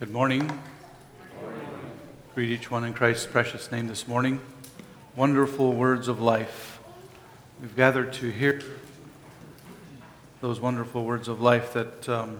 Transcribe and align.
Good 0.00 0.12
morning. 0.12 0.48
Greet 2.36 2.50
each 2.50 2.70
one 2.70 2.84
in 2.84 2.94
Christ's 2.94 3.26
precious 3.26 3.72
name 3.72 3.88
this 3.88 4.06
morning. 4.06 4.40
Wonderful 5.16 5.72
words 5.72 6.06
of 6.06 6.20
life. 6.20 6.78
We've 7.60 7.74
gathered 7.74 8.12
to 8.12 8.30
hear 8.30 8.62
those 10.40 10.60
wonderful 10.60 11.04
words 11.04 11.26
of 11.26 11.40
life 11.40 11.72
that, 11.72 12.08
um, 12.08 12.38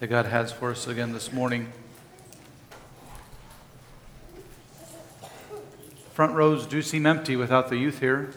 that 0.00 0.08
God 0.08 0.26
has 0.26 0.52
for 0.52 0.72
us 0.72 0.86
again 0.86 1.14
this 1.14 1.32
morning. 1.32 1.72
Front 6.12 6.34
rows 6.34 6.66
do 6.66 6.82
seem 6.82 7.06
empty 7.06 7.34
without 7.34 7.70
the 7.70 7.78
youth 7.78 8.00
here. 8.00 8.34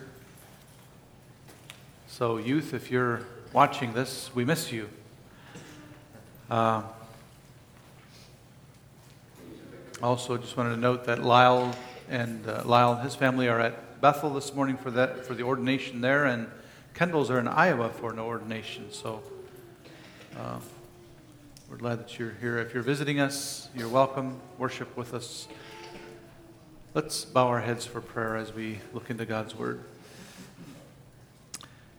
So, 2.08 2.38
youth, 2.38 2.74
if 2.74 2.90
you're 2.90 3.24
watching 3.52 3.92
this, 3.92 4.34
we 4.34 4.46
miss 4.46 4.72
you. 4.72 4.88
Uh, 6.50 6.84
also, 10.06 10.38
just 10.38 10.56
wanted 10.56 10.76
to 10.76 10.78
note 10.78 11.06
that 11.06 11.24
Lyle 11.24 11.76
and 12.12 12.48
uh, 12.48 12.62
Lyle 12.64 12.94
and 12.94 13.02
his 13.02 13.16
family 13.16 13.50
are 13.50 13.60
at 13.60 14.00
Bethel 14.02 14.30
this 14.30 14.54
morning 14.54 14.78
for 14.78 14.92
that 14.92 15.26
for 15.26 15.34
the 15.34 15.42
ordination 15.42 16.00
there, 16.00 16.26
and 16.26 16.46
Kendall's 16.94 17.32
are 17.32 17.40
in 17.40 17.48
Iowa 17.48 17.90
for 17.90 18.14
an 18.14 18.20
ordination. 18.20 18.92
So 18.92 19.24
uh, 20.38 20.60
we're 21.72 21.78
glad 21.78 21.98
that 21.98 22.20
you're 22.20 22.36
here. 22.40 22.60
If 22.60 22.76
you're 22.76 22.84
visiting 22.84 23.20
us, 23.20 23.68
you're 23.76 23.90
welcome. 23.90 24.40
Worship 24.60 24.96
with 24.96 25.16
us. 25.16 25.48
Let's 26.94 27.26
bow 27.26 27.48
our 27.48 27.62
heads 27.62 27.88
for 27.88 28.00
prayer 28.00 28.36
as 28.36 28.54
we 28.54 28.82
look 28.94 29.10
into 29.10 29.26
God's 29.26 29.56
Word. 29.56 29.84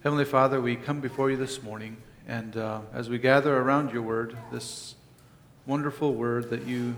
Heavenly 0.05 0.25
Father, 0.25 0.61
we 0.61 0.77
come 0.77 1.01
before 1.01 1.29
you 1.29 1.37
this 1.37 1.61
morning, 1.61 1.97
and 2.29 2.57
uh, 2.57 2.83
as 2.95 3.09
we 3.09 3.19
gather 3.19 3.57
around 3.57 3.91
your 3.91 4.03
Word, 4.03 4.37
this 4.53 4.95
wonderful 5.67 6.15
Word 6.15 6.51
that 6.51 6.67
you 6.67 6.95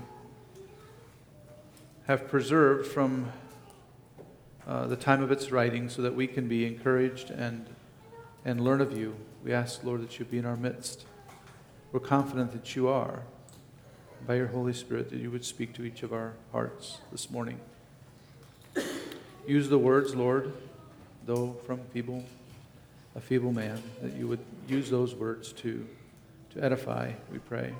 have 2.09 2.27
preserved 2.27 2.87
from 2.87 3.31
uh, 4.67 4.87
the 4.87 4.95
time 4.95 5.21
of 5.21 5.31
its 5.31 5.51
writing 5.51 5.87
so 5.87 6.01
that 6.01 6.15
we 6.15 6.25
can 6.25 6.47
be 6.47 6.65
encouraged 6.65 7.29
and, 7.29 7.67
and 8.43 8.59
learn 8.61 8.81
of 8.81 8.97
you. 8.97 9.15
We 9.43 9.53
ask, 9.53 9.83
Lord, 9.83 10.01
that 10.01 10.17
you 10.17 10.25
be 10.25 10.39
in 10.39 10.45
our 10.47 10.55
midst. 10.55 11.05
We're 11.91 11.99
confident 11.99 12.51
that 12.53 12.75
you 12.75 12.87
are. 12.87 13.21
By 14.25 14.37
your 14.37 14.47
Holy 14.47 14.73
Spirit, 14.73 15.11
that 15.11 15.19
you 15.19 15.29
would 15.29 15.45
speak 15.45 15.71
to 15.73 15.83
each 15.83 16.01
of 16.01 16.11
our 16.11 16.33
hearts 16.51 16.97
this 17.11 17.29
morning. 17.29 17.59
Use 19.47 19.69
the 19.69 19.77
words, 19.77 20.15
Lord, 20.15 20.51
though 21.27 21.57
from 21.67 21.79
feeble, 21.93 22.25
a 23.15 23.21
feeble 23.21 23.51
man, 23.51 23.83
that 24.01 24.15
you 24.15 24.27
would 24.27 24.43
use 24.67 24.89
those 24.89 25.13
words 25.13 25.53
to, 25.53 25.87
to 26.55 26.63
edify, 26.63 27.11
we 27.31 27.37
pray 27.37 27.75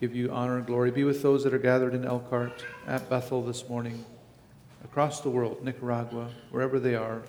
give 0.00 0.14
you 0.16 0.30
honor 0.32 0.56
and 0.56 0.66
glory. 0.66 0.90
Be 0.90 1.04
with 1.04 1.20
those 1.20 1.44
that 1.44 1.52
are 1.52 1.58
gathered 1.58 1.94
in 1.94 2.06
Elkhart, 2.06 2.64
at 2.86 3.10
Bethel 3.10 3.42
this 3.42 3.68
morning, 3.68 4.02
across 4.82 5.20
the 5.20 5.28
world, 5.28 5.62
Nicaragua, 5.62 6.30
wherever 6.50 6.80
they 6.80 6.94
are, 6.94 7.20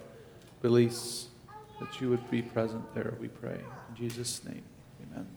Belize, 0.62 1.28
that 1.82 2.00
you 2.00 2.10
would 2.10 2.32
be 2.32 2.42
present 2.42 2.82
there, 2.96 3.14
we 3.20 3.28
pray. 3.28 3.60
In 3.90 3.96
Jesus' 3.98 4.42
name, 4.46 4.64
amen. 5.12 5.28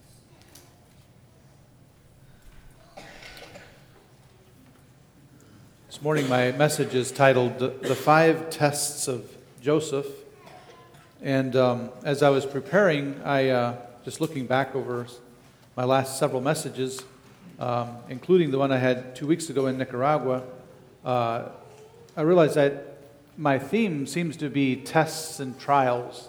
This 5.88 6.00
morning, 6.00 6.28
my 6.28 6.52
message 6.52 6.94
is 6.94 7.10
titled 7.10 7.58
The 7.58 7.96
Five 7.96 8.48
Tests 8.48 9.08
of 9.08 9.28
Joseph. 9.60 10.06
And 11.20 11.56
um, 11.56 11.91
as 12.04 12.22
I 12.22 12.28
was 12.28 12.46
preparing, 12.46 13.20
I, 13.24 13.48
uh, 13.48 13.76
just 14.04 14.20
looking 14.20 14.46
back 14.46 14.76
over 14.76 15.06
my 15.74 15.84
last 15.84 16.19
several 16.19 16.41
messages, 16.41 17.02
um, 17.59 17.97
including 18.09 18.50
the 18.50 18.59
one 18.59 18.73
I 18.73 18.78
had 18.78 19.14
two 19.14 19.27
weeks 19.27 19.50
ago 19.50 19.67
in 19.67 19.78
Nicaragua, 19.78 20.42
uh, 21.05 21.48
I 22.17 22.23
realized 22.23 22.55
that 22.55 22.99
my 23.37 23.59
theme 23.59 24.06
seems 24.06 24.37
to 24.38 24.49
be 24.49 24.77
tests 24.77 25.41
and 25.41 25.59
trials. 25.59 26.28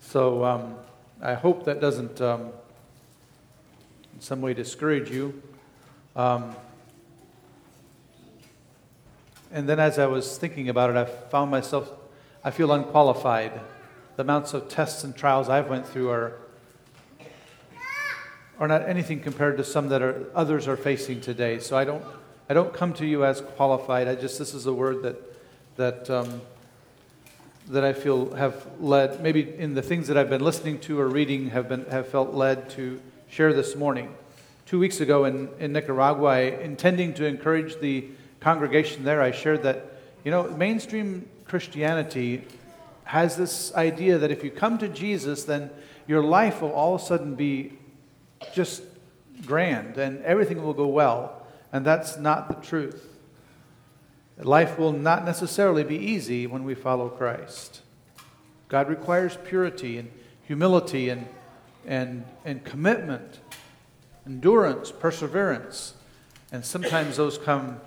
So 0.00 0.44
um, 0.44 0.74
I 1.22 1.34
hope 1.34 1.64
that 1.64 1.80
doesn't 1.80 2.20
um, 2.20 2.50
in 4.14 4.20
some 4.20 4.40
way 4.40 4.54
discourage 4.54 5.10
you. 5.10 5.40
Um, 6.16 6.54
and 9.52 9.68
then 9.68 9.80
as 9.80 9.98
I 9.98 10.06
was 10.06 10.38
thinking 10.38 10.68
about 10.68 10.90
it, 10.90 10.96
I 10.96 11.04
found 11.04 11.50
myself, 11.50 11.90
I 12.44 12.50
feel 12.50 12.72
unqualified. 12.72 13.60
The 14.16 14.22
amounts 14.22 14.54
of 14.54 14.68
tests 14.68 15.04
and 15.04 15.16
trials 15.16 15.48
I've 15.48 15.68
went 15.68 15.86
through 15.86 16.10
are 16.10 16.38
are 18.60 18.68
not 18.68 18.86
anything 18.86 19.20
compared 19.20 19.56
to 19.56 19.64
some 19.64 19.88
that 19.88 20.02
are, 20.02 20.26
others 20.34 20.68
are 20.68 20.76
facing 20.76 21.20
today. 21.22 21.58
So 21.58 21.78
I 21.78 21.84
don't, 21.84 22.04
I 22.48 22.52
don't 22.52 22.74
come 22.74 22.92
to 22.94 23.06
you 23.06 23.24
as 23.24 23.40
qualified. 23.40 24.06
I 24.06 24.14
just, 24.14 24.38
this 24.38 24.52
is 24.52 24.66
a 24.66 24.72
word 24.72 25.02
that, 25.02 25.16
that, 25.76 26.10
um, 26.10 26.42
that 27.68 27.84
I 27.84 27.94
feel 27.94 28.34
have 28.34 28.66
led, 28.78 29.22
maybe 29.22 29.50
in 29.56 29.72
the 29.72 29.80
things 29.80 30.08
that 30.08 30.18
I've 30.18 30.28
been 30.28 30.44
listening 30.44 30.78
to 30.80 31.00
or 31.00 31.08
reading, 31.08 31.48
have, 31.50 31.70
been, 31.70 31.86
have 31.86 32.08
felt 32.08 32.34
led 32.34 32.68
to 32.70 33.00
share 33.30 33.54
this 33.54 33.76
morning. 33.76 34.14
Two 34.66 34.78
weeks 34.78 35.00
ago 35.00 35.24
in, 35.24 35.48
in 35.58 35.72
Nicaragua, 35.72 36.28
I, 36.28 36.40
intending 36.40 37.14
to 37.14 37.24
encourage 37.24 37.80
the 37.80 38.08
congregation 38.40 39.04
there, 39.04 39.22
I 39.22 39.30
shared 39.30 39.62
that, 39.62 39.86
you 40.22 40.30
know, 40.30 40.50
mainstream 40.50 41.26
Christianity 41.46 42.44
has 43.04 43.36
this 43.36 43.74
idea 43.74 44.18
that 44.18 44.30
if 44.30 44.44
you 44.44 44.50
come 44.50 44.76
to 44.78 44.88
Jesus, 44.88 45.44
then 45.44 45.70
your 46.06 46.22
life 46.22 46.60
will 46.60 46.72
all 46.72 46.96
of 46.96 47.00
a 47.00 47.04
sudden 47.04 47.34
be 47.34 47.72
just 48.54 48.82
grand 49.46 49.96
and 49.96 50.22
everything 50.24 50.62
will 50.62 50.74
go 50.74 50.86
well. 50.86 51.46
And 51.72 51.84
that's 51.84 52.16
not 52.16 52.48
the 52.48 52.66
truth. 52.66 53.06
Life 54.38 54.78
will 54.78 54.92
not 54.92 55.24
necessarily 55.24 55.84
be 55.84 55.96
easy 55.96 56.46
when 56.46 56.64
we 56.64 56.74
follow 56.74 57.08
Christ. 57.08 57.82
God 58.68 58.88
requires 58.88 59.36
purity 59.44 59.98
and 59.98 60.10
humility 60.46 61.10
and, 61.10 61.26
and, 61.86 62.24
and 62.44 62.64
commitment, 62.64 63.40
endurance, 64.26 64.90
perseverance. 64.92 65.94
And 66.52 66.64
sometimes 66.64 67.16
those 67.16 67.36
come 67.36 67.80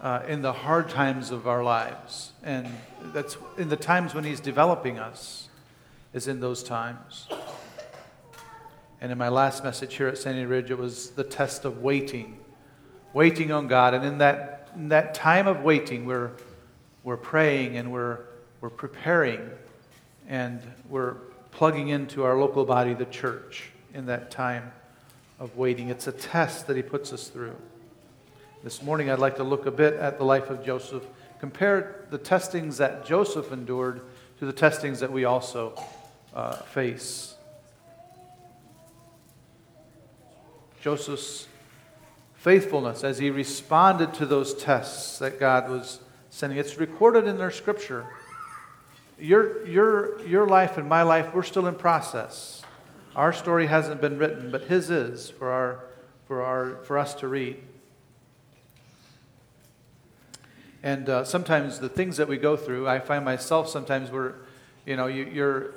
uh, 0.00 0.22
in 0.26 0.42
the 0.42 0.52
hard 0.52 0.88
times 0.88 1.30
of 1.30 1.46
our 1.46 1.62
lives. 1.62 2.32
And 2.42 2.66
that's 3.12 3.36
in 3.58 3.68
the 3.68 3.76
times 3.76 4.14
when 4.14 4.24
He's 4.24 4.40
developing 4.40 4.98
us, 4.98 5.48
is 6.12 6.28
in 6.28 6.40
those 6.40 6.62
times. 6.62 7.28
And 9.02 9.10
in 9.10 9.18
my 9.18 9.30
last 9.30 9.64
message 9.64 9.96
here 9.96 10.06
at 10.06 10.16
Sandy 10.16 10.44
Ridge, 10.44 10.70
it 10.70 10.78
was 10.78 11.10
the 11.10 11.24
test 11.24 11.64
of 11.64 11.82
waiting, 11.82 12.38
waiting 13.12 13.50
on 13.50 13.66
God. 13.66 13.94
And 13.94 14.04
in 14.04 14.18
that, 14.18 14.70
in 14.76 14.90
that 14.90 15.12
time 15.12 15.48
of 15.48 15.64
waiting, 15.64 16.06
we're, 16.06 16.30
we're 17.02 17.16
praying 17.16 17.76
and 17.76 17.90
we're, 17.90 18.20
we're 18.60 18.70
preparing 18.70 19.50
and 20.28 20.60
we're 20.88 21.14
plugging 21.50 21.88
into 21.88 22.22
our 22.22 22.38
local 22.38 22.64
body, 22.64 22.94
the 22.94 23.06
church, 23.06 23.70
in 23.92 24.06
that 24.06 24.30
time 24.30 24.70
of 25.40 25.56
waiting. 25.56 25.88
It's 25.88 26.06
a 26.06 26.12
test 26.12 26.68
that 26.68 26.76
He 26.76 26.82
puts 26.82 27.12
us 27.12 27.26
through. 27.26 27.56
This 28.62 28.84
morning, 28.84 29.10
I'd 29.10 29.18
like 29.18 29.34
to 29.38 29.44
look 29.44 29.66
a 29.66 29.72
bit 29.72 29.94
at 29.94 30.18
the 30.18 30.24
life 30.24 30.48
of 30.48 30.64
Joseph, 30.64 31.02
compare 31.40 32.06
the 32.10 32.18
testings 32.18 32.76
that 32.76 33.04
Joseph 33.04 33.50
endured 33.50 34.00
to 34.38 34.46
the 34.46 34.52
testings 34.52 35.00
that 35.00 35.10
we 35.10 35.24
also 35.24 35.74
uh, 36.36 36.52
face. 36.52 37.34
Joseph's 40.82 41.46
faithfulness 42.34 43.04
as 43.04 43.18
he 43.18 43.30
responded 43.30 44.12
to 44.14 44.26
those 44.26 44.52
tests 44.52 45.20
that 45.20 45.38
God 45.38 45.70
was 45.70 46.00
sending. 46.28 46.58
It's 46.58 46.76
recorded 46.76 47.28
in 47.28 47.38
their 47.38 47.52
scripture. 47.52 48.04
Your, 49.16 49.64
your, 49.64 50.20
your 50.26 50.48
life 50.48 50.76
and 50.78 50.88
my 50.88 51.02
life, 51.02 51.32
we're 51.32 51.44
still 51.44 51.68
in 51.68 51.76
process. 51.76 52.62
Our 53.14 53.32
story 53.32 53.68
hasn't 53.68 54.00
been 54.00 54.18
written, 54.18 54.50
but 54.50 54.62
his 54.62 54.90
is 54.90 55.30
for, 55.30 55.52
our, 55.52 55.84
for, 56.26 56.42
our, 56.42 56.82
for 56.82 56.98
us 56.98 57.14
to 57.16 57.28
read. 57.28 57.62
And 60.82 61.08
uh, 61.08 61.22
sometimes 61.22 61.78
the 61.78 61.88
things 61.88 62.16
that 62.16 62.26
we 62.26 62.38
go 62.38 62.56
through, 62.56 62.88
I 62.88 62.98
find 62.98 63.24
myself 63.24 63.68
sometimes 63.68 64.10
where, 64.10 64.34
you 64.84 64.96
know, 64.96 65.06
you, 65.06 65.26
you're 65.32 65.74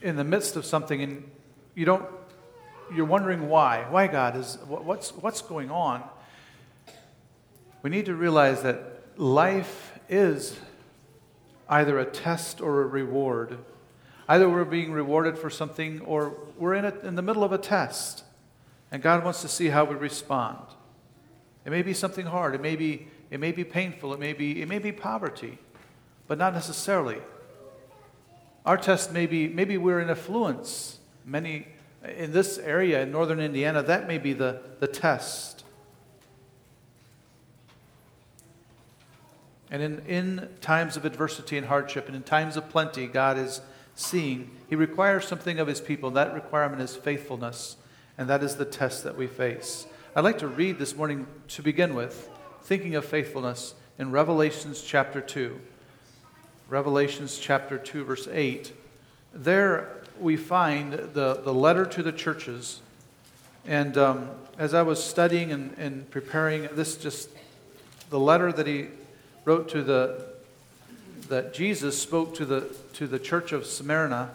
in 0.00 0.16
the 0.16 0.24
midst 0.24 0.56
of 0.56 0.66
something 0.66 1.00
and 1.00 1.30
you 1.76 1.84
don't 1.84 2.04
you're 2.94 3.06
wondering 3.06 3.48
why. 3.48 3.86
Why, 3.88 4.06
God? 4.06 4.36
Is, 4.36 4.58
what's, 4.66 5.10
what's 5.10 5.42
going 5.42 5.70
on? 5.70 6.02
We 7.82 7.90
need 7.90 8.06
to 8.06 8.14
realize 8.14 8.62
that 8.62 9.02
life 9.16 9.98
is 10.08 10.58
either 11.68 11.98
a 11.98 12.04
test 12.04 12.60
or 12.60 12.82
a 12.82 12.86
reward. 12.86 13.58
Either 14.28 14.48
we're 14.48 14.64
being 14.64 14.92
rewarded 14.92 15.36
for 15.36 15.50
something 15.50 16.00
or 16.02 16.36
we're 16.58 16.74
in, 16.74 16.84
a, 16.84 16.94
in 17.00 17.16
the 17.16 17.22
middle 17.22 17.42
of 17.42 17.52
a 17.52 17.58
test. 17.58 18.24
And 18.90 19.02
God 19.02 19.24
wants 19.24 19.42
to 19.42 19.48
see 19.48 19.68
how 19.68 19.84
we 19.84 19.94
respond. 19.96 20.58
It 21.64 21.70
may 21.70 21.82
be 21.82 21.94
something 21.94 22.26
hard, 22.26 22.54
it 22.54 22.60
may 22.60 22.76
be, 22.76 23.08
it 23.30 23.40
may 23.40 23.52
be 23.52 23.64
painful, 23.64 24.12
it 24.12 24.20
may 24.20 24.32
be, 24.32 24.60
it 24.60 24.68
may 24.68 24.78
be 24.78 24.92
poverty, 24.92 25.58
but 26.26 26.38
not 26.38 26.52
necessarily. 26.52 27.18
Our 28.66 28.76
test 28.76 29.12
may 29.12 29.26
be 29.26 29.48
maybe 29.48 29.78
we're 29.78 30.00
in 30.00 30.10
affluence. 30.10 30.98
Many 31.24 31.68
In 32.04 32.32
this 32.32 32.58
area 32.58 33.02
in 33.02 33.12
northern 33.12 33.40
Indiana, 33.40 33.82
that 33.82 34.08
may 34.08 34.18
be 34.18 34.32
the, 34.32 34.60
the 34.80 34.88
test. 34.88 35.64
And 39.70 39.82
in, 39.82 39.98
in 40.06 40.48
times 40.60 40.96
of 40.96 41.04
adversity 41.04 41.56
and 41.56 41.66
hardship 41.66 42.06
and 42.06 42.16
in 42.16 42.22
times 42.22 42.56
of 42.56 42.68
plenty, 42.68 43.06
God 43.06 43.38
is 43.38 43.60
seeing. 43.94 44.50
He 44.68 44.76
requires 44.76 45.26
something 45.26 45.58
of 45.58 45.68
his 45.68 45.80
people. 45.80 46.10
That 46.10 46.34
requirement 46.34 46.82
is 46.82 46.96
faithfulness. 46.96 47.76
And 48.18 48.28
that 48.28 48.42
is 48.42 48.56
the 48.56 48.64
test 48.64 49.04
that 49.04 49.16
we 49.16 49.26
face. 49.26 49.86
I'd 50.14 50.24
like 50.24 50.38
to 50.38 50.48
read 50.48 50.78
this 50.78 50.94
morning 50.94 51.26
to 51.48 51.62
begin 51.62 51.94
with, 51.94 52.28
thinking 52.62 52.94
of 52.94 53.04
faithfulness 53.06 53.74
in 53.98 54.10
Revelations 54.10 54.82
chapter 54.82 55.22
2. 55.22 55.58
Revelations 56.68 57.38
chapter 57.38 57.78
2, 57.78 58.04
verse 58.04 58.28
8. 58.30 58.72
There 59.32 60.01
we 60.20 60.36
find 60.36 60.92
the, 60.92 61.40
the 61.42 61.52
letter 61.52 61.86
to 61.86 62.02
the 62.02 62.12
churches. 62.12 62.80
And 63.66 63.96
um, 63.96 64.30
as 64.58 64.74
I 64.74 64.82
was 64.82 65.02
studying 65.02 65.52
and, 65.52 65.74
and 65.78 66.10
preparing, 66.10 66.68
this 66.72 66.96
just 66.96 67.28
the 68.10 68.18
letter 68.18 68.52
that 68.52 68.66
he 68.66 68.88
wrote 69.44 69.68
to 69.70 69.82
the 69.82 70.32
that 71.28 71.54
Jesus 71.54 71.98
spoke 71.98 72.34
to 72.34 72.44
the 72.44 72.68
to 72.94 73.06
the 73.06 73.18
church 73.18 73.52
of 73.52 73.64
Smyrna 73.64 74.34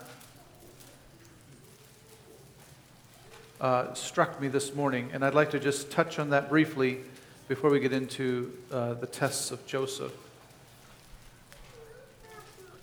uh, 3.60 3.94
struck 3.94 4.40
me 4.42 4.48
this 4.48 4.74
morning, 4.74 5.10
and 5.14 5.24
I'd 5.24 5.34
like 5.34 5.52
to 5.52 5.60
just 5.60 5.92
touch 5.92 6.20
on 6.20 6.30
that 6.32 6.50
briefly 6.50 7.00
before 7.48 7.70
we 7.70 7.80
get 7.80 7.94
into 7.94 8.52
uh, 8.72 8.94
the 8.96 9.08
tests 9.08 9.52
of 9.52 9.66
Joseph. 9.66 10.12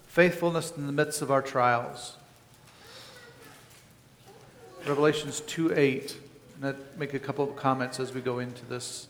Faithfulness 0.09 0.73
in 0.77 0.87
the 0.87 0.93
midst 0.93 1.23
of 1.23 1.31
our 1.31 1.43
trials. 1.43 2.17
Revelations 4.87 5.41
2 5.41 5.73
8. 5.75 6.17
And 6.57 6.67
I'd 6.67 6.99
make 6.99 7.15
a 7.15 7.19
couple 7.19 7.49
of 7.49 7.57
comments 7.57 7.99
as 7.99 8.13
we 8.13 8.21
go 8.21 8.39
into 8.39 8.65
this, 8.67 9.09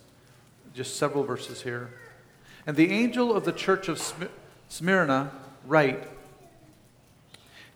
just 0.72 0.96
several 0.96 1.24
verses 1.24 1.62
here. 1.62 1.90
And 2.66 2.76
the 2.76 2.92
angel 2.92 3.34
of 3.34 3.44
the 3.44 3.52
church 3.52 3.88
of 3.88 4.00
Smyrna 4.68 5.32
write, 5.66 6.08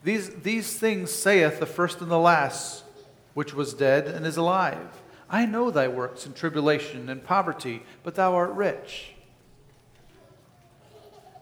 these, 0.03 0.29
these 0.29 0.77
things 0.77 1.11
saith 1.11 1.59
the 1.59 1.65
first 1.65 1.99
and 2.01 2.09
the 2.09 2.17
last, 2.17 2.83
which 3.33 3.53
was 3.53 3.73
dead 3.73 4.07
and 4.07 4.25
is 4.25 4.37
alive. 4.37 5.01
I 5.29 5.45
know 5.45 5.69
thy 5.69 5.89
works 5.89 6.25
in 6.25 6.33
tribulation 6.33 7.09
and 7.09 7.23
poverty, 7.23 7.83
but 8.03 8.15
thou 8.15 8.33
art 8.33 8.51
rich. 8.51 9.11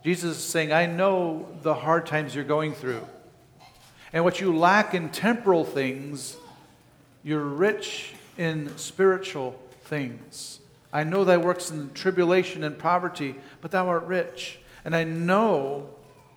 Jesus 0.04 0.38
is 0.38 0.44
saying, 0.44 0.74
I 0.74 0.88
know 0.88 1.48
the 1.62 1.76
hard 1.76 2.06
times 2.06 2.34
you're 2.34 2.44
going 2.44 2.74
through. 2.74 3.06
And 4.12 4.24
what 4.24 4.42
you 4.42 4.58
lack 4.58 4.94
in 4.94 5.10
temporal 5.10 5.64
things, 5.64 6.36
you're 7.28 7.42
rich 7.42 8.14
in 8.38 8.78
spiritual 8.78 9.60
things. 9.84 10.62
I 10.94 11.04
know 11.04 11.26
thy 11.26 11.36
works 11.36 11.70
in 11.70 11.92
tribulation 11.94 12.64
and 12.64 12.80
poverty, 12.80 13.36
but 13.60 13.72
thou 13.72 13.90
art 13.90 14.06
rich. 14.06 14.60
And 14.86 14.96
I 14.96 15.04
know 15.04 15.90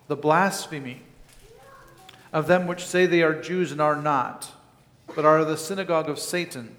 the 0.09 0.17
blasphemy 0.17 1.03
of 2.33 2.49
them 2.49 2.67
which 2.67 2.85
say 2.85 3.07
they 3.07 3.23
are 3.23 3.41
Jews 3.41 3.71
and 3.71 3.81
are 3.81 3.95
not, 3.95 4.51
but 5.15 5.25
are 5.25 5.45
the 5.45 5.57
synagogue 5.57 6.09
of 6.09 6.19
Satan. 6.19 6.75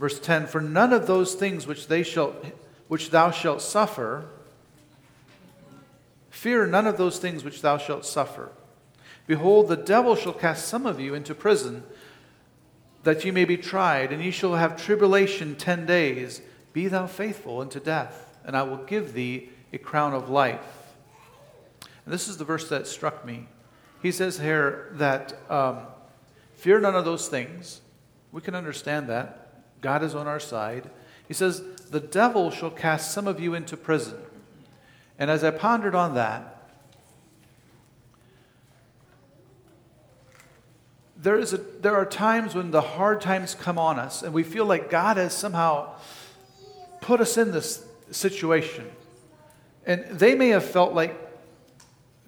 Verse 0.00 0.18
10 0.18 0.48
For 0.48 0.60
none 0.60 0.92
of 0.92 1.06
those 1.06 1.34
things 1.34 1.64
which, 1.64 1.86
they 1.86 2.02
shall, 2.02 2.34
which 2.88 3.10
thou 3.10 3.30
shalt 3.30 3.62
suffer, 3.62 4.24
fear 6.28 6.66
none 6.66 6.88
of 6.88 6.96
those 6.96 7.20
things 7.20 7.44
which 7.44 7.62
thou 7.62 7.78
shalt 7.78 8.04
suffer. 8.04 8.50
Behold, 9.30 9.68
the 9.68 9.76
devil 9.76 10.16
shall 10.16 10.32
cast 10.32 10.66
some 10.66 10.86
of 10.86 10.98
you 10.98 11.14
into 11.14 11.36
prison, 11.36 11.84
that 13.04 13.24
ye 13.24 13.30
may 13.30 13.44
be 13.44 13.56
tried, 13.56 14.12
and 14.12 14.20
ye 14.24 14.32
shall 14.32 14.56
have 14.56 14.76
tribulation 14.76 15.54
ten 15.54 15.86
days. 15.86 16.42
Be 16.72 16.88
thou 16.88 17.06
faithful 17.06 17.60
unto 17.60 17.78
death, 17.78 18.36
and 18.44 18.56
I 18.56 18.64
will 18.64 18.78
give 18.78 19.12
thee 19.12 19.50
a 19.72 19.78
crown 19.78 20.14
of 20.14 20.28
life. 20.28 20.96
And 22.04 22.12
this 22.12 22.26
is 22.26 22.38
the 22.38 22.44
verse 22.44 22.68
that 22.70 22.88
struck 22.88 23.24
me. 23.24 23.46
He 24.02 24.10
says 24.10 24.40
here 24.40 24.90
that 24.94 25.38
um, 25.48 25.82
fear 26.54 26.80
none 26.80 26.96
of 26.96 27.04
those 27.04 27.28
things. 27.28 27.82
We 28.32 28.40
can 28.40 28.56
understand 28.56 29.08
that. 29.10 29.62
God 29.80 30.02
is 30.02 30.16
on 30.16 30.26
our 30.26 30.40
side. 30.40 30.90
He 31.28 31.34
says, 31.34 31.62
The 31.92 32.00
devil 32.00 32.50
shall 32.50 32.72
cast 32.72 33.12
some 33.12 33.28
of 33.28 33.38
you 33.38 33.54
into 33.54 33.76
prison. 33.76 34.18
And 35.20 35.30
as 35.30 35.44
I 35.44 35.52
pondered 35.52 35.94
on 35.94 36.16
that, 36.16 36.59
there, 41.22 41.38
is 41.38 41.52
a, 41.52 41.58
there 41.58 41.94
are 41.94 42.06
times 42.06 42.54
when 42.54 42.70
the 42.70 42.80
hard 42.80 43.20
times 43.20 43.54
come 43.54 43.78
on 43.78 43.98
us 43.98 44.22
and 44.22 44.32
we 44.32 44.42
feel 44.42 44.64
like 44.64 44.90
God 44.90 45.16
has 45.16 45.34
somehow 45.34 45.92
put 47.00 47.20
us 47.20 47.36
in 47.36 47.52
this 47.52 47.84
situation. 48.10 48.90
And 49.86 50.04
they 50.10 50.34
may 50.34 50.48
have 50.48 50.64
felt 50.64 50.94
like 50.94 51.16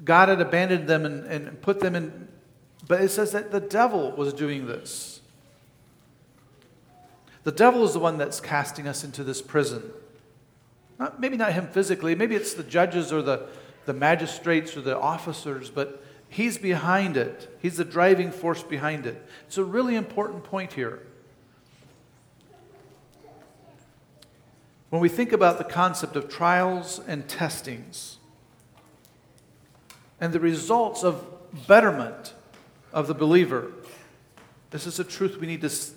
God 0.05 0.29
had 0.29 0.41
abandoned 0.41 0.89
them 0.89 1.07
and, 1.07 1.25
and 1.27 1.63
put 1.63 1.81
them 1.81 1.95
in, 1.95 2.29
but 2.87 3.01
it 3.01 3.11
says 3.11 3.33
that 3.33 3.51
the 3.51 3.61
devil 3.61 4.11
was 4.13 4.33
doing 4.33 4.67
this. 4.67 5.21
The 7.45 7.53
devil 7.53 7.85
is 7.85 7.93
the 7.93 7.99
one 7.99 8.19
that's 8.19 8.41
casting 8.41 8.87
us 8.87 9.05
into 9.05 9.25
this 9.25 9.43
prison. 9.43 9.91
Not, 10.99 11.21
maybe 11.21 11.37
not 11.37 11.53
him 11.53 11.67
physically, 11.69 12.15
maybe 12.15 12.35
it's 12.35 12.55
the 12.55 12.63
judges 12.63 13.13
or 13.13 13.23
the, 13.23 13.49
the 13.87 13.93
magistrates 13.93 14.77
or 14.77 14.81
the 14.81 14.99
officers, 14.99 15.71
but 15.71 16.05
he's 16.33 16.57
behind 16.57 17.17
it. 17.17 17.57
He's 17.61 17.77
the 17.77 17.85
driving 17.85 18.33
force 18.33 18.63
behind 18.63 19.07
it. 19.07 19.23
It's 19.47 19.59
a 19.59 19.65
really 19.65 19.97
important 19.97 20.45
point 20.45 20.73
here. 20.73 21.03
When 24.89 25.01
we 25.01 25.09
think 25.09 25.33
about 25.33 25.59
the 25.59 25.65
concept 25.65 26.17
of 26.17 26.29
trials 26.29 27.01
and 27.07 27.29
testings 27.29 28.17
and 30.21 30.33
the 30.33 30.41
results 30.41 31.05
of 31.05 31.25
betterment 31.67 32.35
of 32.93 33.07
the 33.07 33.15
believer, 33.15 33.73
this 34.71 34.87
is 34.87 34.99
a 34.99 35.05
truth 35.05 35.39
we 35.39 35.47
need 35.47 35.61
to 35.61 35.69
this, 35.69 35.95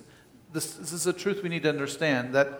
this 0.51 0.93
is 0.93 1.07
a 1.07 1.13
truth 1.13 1.43
we 1.43 1.49
need 1.49 1.63
to 1.63 1.69
understand 1.69 2.33
that 2.33 2.59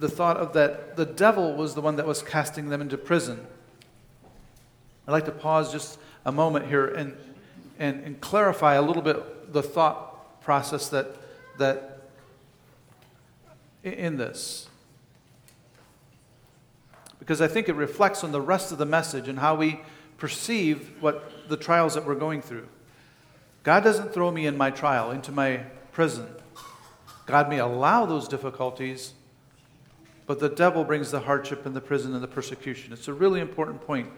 the 0.00 0.08
thought 0.08 0.36
of 0.36 0.52
that 0.54 0.96
the 0.96 1.06
devil 1.06 1.54
was 1.54 1.74
the 1.74 1.80
one 1.80 1.96
that 1.96 2.06
was 2.06 2.22
casting 2.22 2.68
them 2.68 2.80
into 2.80 2.98
prison. 2.98 3.46
I'd 5.06 5.12
like 5.12 5.24
to 5.26 5.32
pause 5.32 5.72
just 5.72 5.98
a 6.24 6.32
moment 6.32 6.66
here 6.66 6.86
and, 6.86 7.16
and, 7.78 8.04
and 8.04 8.20
clarify 8.20 8.74
a 8.74 8.82
little 8.82 9.02
bit 9.02 9.52
the 9.52 9.62
thought 9.62 10.40
process 10.40 10.88
that, 10.88 11.16
that 11.58 12.02
in 13.82 14.16
this. 14.16 14.68
Because 17.18 17.40
I 17.40 17.48
think 17.48 17.68
it 17.68 17.74
reflects 17.74 18.24
on 18.24 18.32
the 18.32 18.40
rest 18.40 18.72
of 18.72 18.78
the 18.78 18.86
message 18.86 19.28
and 19.28 19.38
how 19.38 19.54
we 19.54 19.80
perceive 20.16 20.92
what 21.00 21.48
the 21.48 21.56
trials 21.56 21.94
that 21.94 22.06
we're 22.06 22.14
going 22.14 22.42
through. 22.42 22.66
God 23.62 23.84
doesn't 23.84 24.12
throw 24.12 24.30
me 24.30 24.46
in 24.46 24.56
my 24.56 24.70
trial, 24.70 25.10
into 25.10 25.32
my 25.32 25.58
prison. 25.92 26.26
God 27.26 27.50
may 27.50 27.58
allow 27.58 28.06
those 28.06 28.26
difficulties, 28.26 29.12
but 30.26 30.40
the 30.40 30.48
devil 30.48 30.84
brings 30.84 31.10
the 31.10 31.20
hardship 31.20 31.66
and 31.66 31.76
the 31.76 31.80
prison 31.80 32.14
and 32.14 32.22
the 32.22 32.28
persecution. 32.28 32.92
It's 32.92 33.08
a 33.08 33.12
really 33.12 33.40
important 33.40 33.82
point. 33.82 34.10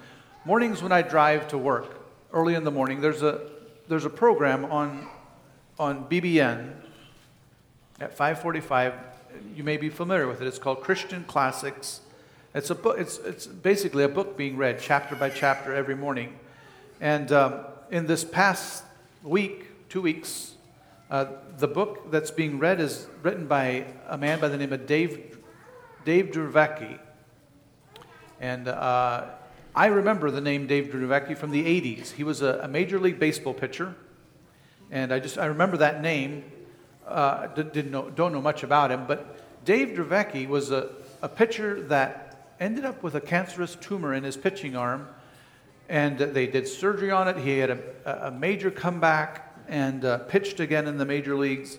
Mornings 0.47 0.83
when 0.83 0.91
I 0.91 1.03
drive 1.03 1.49
to 1.49 1.59
work, 1.59 2.01
early 2.33 2.55
in 2.55 2.65
the 2.65 2.71
morning, 2.71 3.03
there's 3.03 3.21
a, 3.21 3.43
there's 3.89 4.07
a 4.07 4.11
program 4.11 4.65
on, 4.65 5.07
on 5.79 6.09
BBN 6.09 6.73
at 8.01 8.17
545. 8.17 8.95
You 9.55 9.63
may 9.63 9.77
be 9.77 9.91
familiar 9.91 10.27
with 10.27 10.41
it. 10.41 10.47
It's 10.47 10.59
called 10.59 10.81
Christian 10.81 11.25
Classics. 11.25 12.01
It's, 12.55 12.71
a 12.71 12.75
book, 12.75 12.99
it's, 12.99 13.19
it's 13.19 13.47
basically 13.47 14.03
a 14.03 14.09
book 14.09 14.39
being 14.39 14.57
read 14.57 14.79
chapter 14.81 15.15
by 15.15 15.29
chapter 15.29 15.75
every 15.75 15.95
morning. 15.95 16.39
And 17.03 17.31
um, 17.33 17.67
in 17.91 18.07
this 18.07 18.25
past 18.25 18.85
week, 19.23 19.67
two 19.91 20.01
weeks, 20.01 20.55
uh, 21.11 21.27
the 21.59 21.69
book 21.69 22.11
that's 22.11 22.31
being 22.31 22.59
read 22.59 22.81
is 22.81 23.09
written 23.23 23.47
by 23.47 23.85
a 24.09 24.17
man 24.17 24.41
by 24.41 24.49
the 24.49 24.57
name 24.57 24.73
of 24.73 24.87
Dave, 24.87 25.37
Dave 26.07 26.31
Dravecky. 26.31 26.99
And 28.41 28.69
uh, 28.69 29.27
I 29.75 29.87
remember 29.87 30.31
the 30.31 30.41
name 30.41 30.67
Dave 30.67 30.89
Dravecky 30.89 31.37
from 31.37 31.53
the 31.53 31.65
80s. 31.65 32.13
He 32.13 32.25
was 32.25 32.43
a, 32.43 32.61
a, 32.63 32.69
Major 32.69 32.99
League 32.99 33.21
Baseball 33.21 33.55
pitcher. 33.55 33.95
And 34.91 35.13
I 35.13 35.21
just 35.21 35.39
I 35.39 35.47
remember 35.47 35.77
that 35.77 36.03
name. 36.03 36.45
Uh, 37.07 37.47
didn't 37.49 37.91
know, 37.91 38.11
don't 38.11 38.33
know 38.33 38.43
much 38.43 38.63
about 38.63 38.91
him. 38.91 39.07
But 39.07 39.65
Dave 39.65 39.97
Dravecky 39.97 40.49
was 40.49 40.71
a, 40.71 40.91
a 41.23 41.29
pitcher 41.29 41.83
that 41.83 42.55
ended 42.59 42.85
up 42.85 43.03
with 43.03 43.15
a 43.15 43.21
cancerous 43.21 43.77
tumor 43.77 44.13
in 44.13 44.25
his 44.25 44.37
pitching 44.37 44.75
arm. 44.77 45.09
And 45.89 46.19
they 46.19 46.47
did 46.47 46.67
surgery 46.67 47.11
on 47.11 47.29
it. 47.29 47.37
He 47.37 47.59
had 47.59 47.71
a, 47.71 48.27
a 48.27 48.31
major 48.31 48.71
comeback 48.71 49.51
and 49.71 50.05
uh, 50.05 50.19
pitched 50.19 50.59
again 50.59 50.89
in 50.89 50.99
the 50.99 51.07
major 51.07 51.37
leagues, 51.37 51.79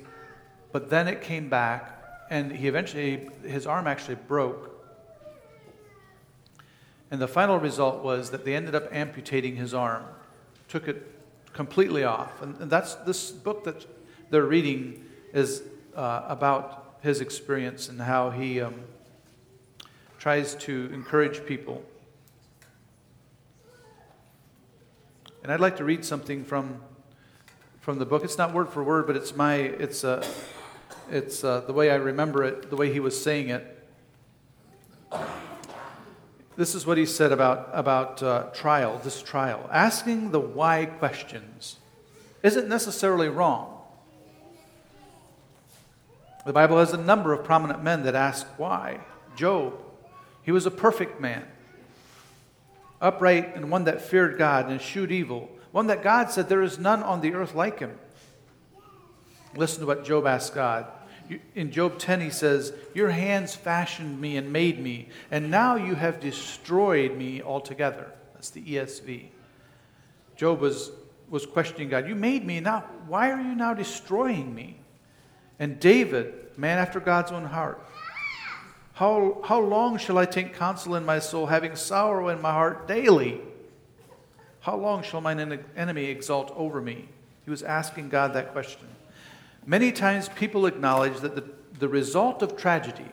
but 0.71 0.89
then 0.89 1.09
it 1.09 1.21
came 1.21 1.49
back, 1.49 2.01
and 2.29 2.51
he 2.51 2.67
eventually, 2.67 3.29
his 3.43 3.67
arm 3.67 3.85
actually 3.85 4.15
broke. 4.15 4.70
And 7.11 7.21
the 7.21 7.27
final 7.27 7.59
result 7.59 8.03
was 8.03 8.31
that 8.31 8.45
they 8.45 8.55
ended 8.55 8.73
up 8.73 8.87
amputating 8.91 9.57
his 9.57 9.73
arm, 9.73 10.05
took 10.69 10.87
it 10.87 11.05
completely 11.51 12.05
off. 12.05 12.41
And, 12.41 12.55
and 12.61 12.71
that's 12.71 12.95
this 12.95 13.31
book 13.31 13.65
that 13.65 13.85
they're 14.29 14.45
reading 14.45 15.03
is 15.33 15.61
uh, 15.95 16.23
about 16.27 16.95
his 17.01 17.19
experience 17.19 17.89
and 17.89 17.99
how 17.99 18.29
he 18.29 18.61
um, 18.61 18.75
tries 20.19 20.55
to 20.55 20.89
encourage 20.93 21.45
people. 21.45 21.83
And 25.43 25.51
I'd 25.51 25.59
like 25.59 25.77
to 25.77 25.83
read 25.83 26.05
something 26.05 26.45
from, 26.45 26.79
from 27.81 27.99
the 27.99 28.05
book. 28.05 28.23
It's 28.23 28.37
not 28.37 28.53
word 28.53 28.69
for 28.69 28.83
word, 28.83 29.05
but 29.07 29.17
it's, 29.17 29.35
my, 29.35 29.55
it's, 29.55 30.03
uh, 30.05 30.25
it's 31.09 31.43
uh, 31.43 31.61
the 31.61 31.73
way 31.73 31.91
I 31.91 31.95
remember 31.95 32.43
it, 32.45 32.69
the 32.69 32.77
way 32.77 32.93
he 32.93 32.99
was 32.99 33.21
saying 33.21 33.49
it. 33.49 33.80
This 36.61 36.75
is 36.75 36.85
what 36.85 36.99
he 36.99 37.07
said 37.07 37.31
about, 37.31 37.71
about 37.73 38.21
uh, 38.21 38.43
trial, 38.53 39.01
this 39.03 39.19
trial. 39.19 39.67
Asking 39.73 40.29
the 40.29 40.39
why 40.39 40.85
questions 40.85 41.77
isn't 42.43 42.69
necessarily 42.69 43.29
wrong. 43.29 43.81
The 46.45 46.53
Bible 46.53 46.77
has 46.77 46.93
a 46.93 46.97
number 46.97 47.33
of 47.33 47.43
prominent 47.43 47.81
men 47.81 48.03
that 48.03 48.13
ask 48.13 48.45
why. 48.57 48.99
Job, 49.35 49.73
he 50.43 50.51
was 50.51 50.67
a 50.67 50.69
perfect 50.69 51.19
man, 51.19 51.47
upright 53.01 53.55
and 53.55 53.71
one 53.71 53.85
that 53.85 53.99
feared 53.99 54.37
God 54.37 54.67
and 54.67 54.79
eschewed 54.79 55.11
evil, 55.11 55.49
one 55.71 55.87
that 55.87 56.03
God 56.03 56.29
said 56.29 56.47
there 56.47 56.61
is 56.61 56.77
none 56.77 57.01
on 57.01 57.21
the 57.21 57.33
earth 57.33 57.55
like 57.55 57.79
him. 57.79 57.97
Listen 59.55 59.79
to 59.79 59.87
what 59.87 60.05
Job 60.05 60.27
asked 60.27 60.53
God. 60.53 60.85
In 61.55 61.71
Job 61.71 61.97
10, 61.97 62.21
he 62.21 62.29
says, 62.29 62.73
Your 62.93 63.09
hands 63.09 63.55
fashioned 63.55 64.19
me 64.19 64.37
and 64.37 64.51
made 64.51 64.79
me, 64.79 65.09
and 65.29 65.51
now 65.51 65.75
you 65.75 65.95
have 65.95 66.19
destroyed 66.19 67.15
me 67.15 67.41
altogether. 67.41 68.11
That's 68.33 68.49
the 68.49 68.61
ESV. 68.61 69.27
Job 70.35 70.59
was, 70.59 70.91
was 71.29 71.45
questioning 71.45 71.89
God. 71.89 72.07
You 72.07 72.15
made 72.15 72.45
me, 72.45 72.59
now 72.59 72.85
why 73.07 73.31
are 73.31 73.41
you 73.41 73.55
now 73.55 73.73
destroying 73.73 74.53
me? 74.55 74.77
And 75.59 75.79
David, 75.79 76.57
man 76.57 76.79
after 76.79 76.99
God's 76.99 77.31
own 77.31 77.45
heart, 77.45 77.79
how, 78.93 79.41
how 79.43 79.59
long 79.59 79.97
shall 79.97 80.17
I 80.17 80.25
take 80.25 80.55
counsel 80.55 80.95
in 80.95 81.05
my 81.05 81.19
soul, 81.19 81.45
having 81.45 81.75
sorrow 81.75 82.29
in 82.29 82.41
my 82.41 82.51
heart 82.51 82.87
daily? 82.87 83.41
How 84.59 84.75
long 84.75 85.01
shall 85.01 85.21
mine 85.21 85.59
enemy 85.75 86.05
exalt 86.05 86.51
over 86.55 86.81
me? 86.81 87.09
He 87.43 87.49
was 87.49 87.63
asking 87.63 88.09
God 88.09 88.33
that 88.33 88.51
question. 88.51 88.87
Many 89.65 89.91
times 89.91 90.29
people 90.29 90.65
acknowledge 90.65 91.19
that 91.19 91.35
the, 91.35 91.43
the 91.79 91.87
result 91.87 92.41
of 92.41 92.57
tragedy, 92.57 93.05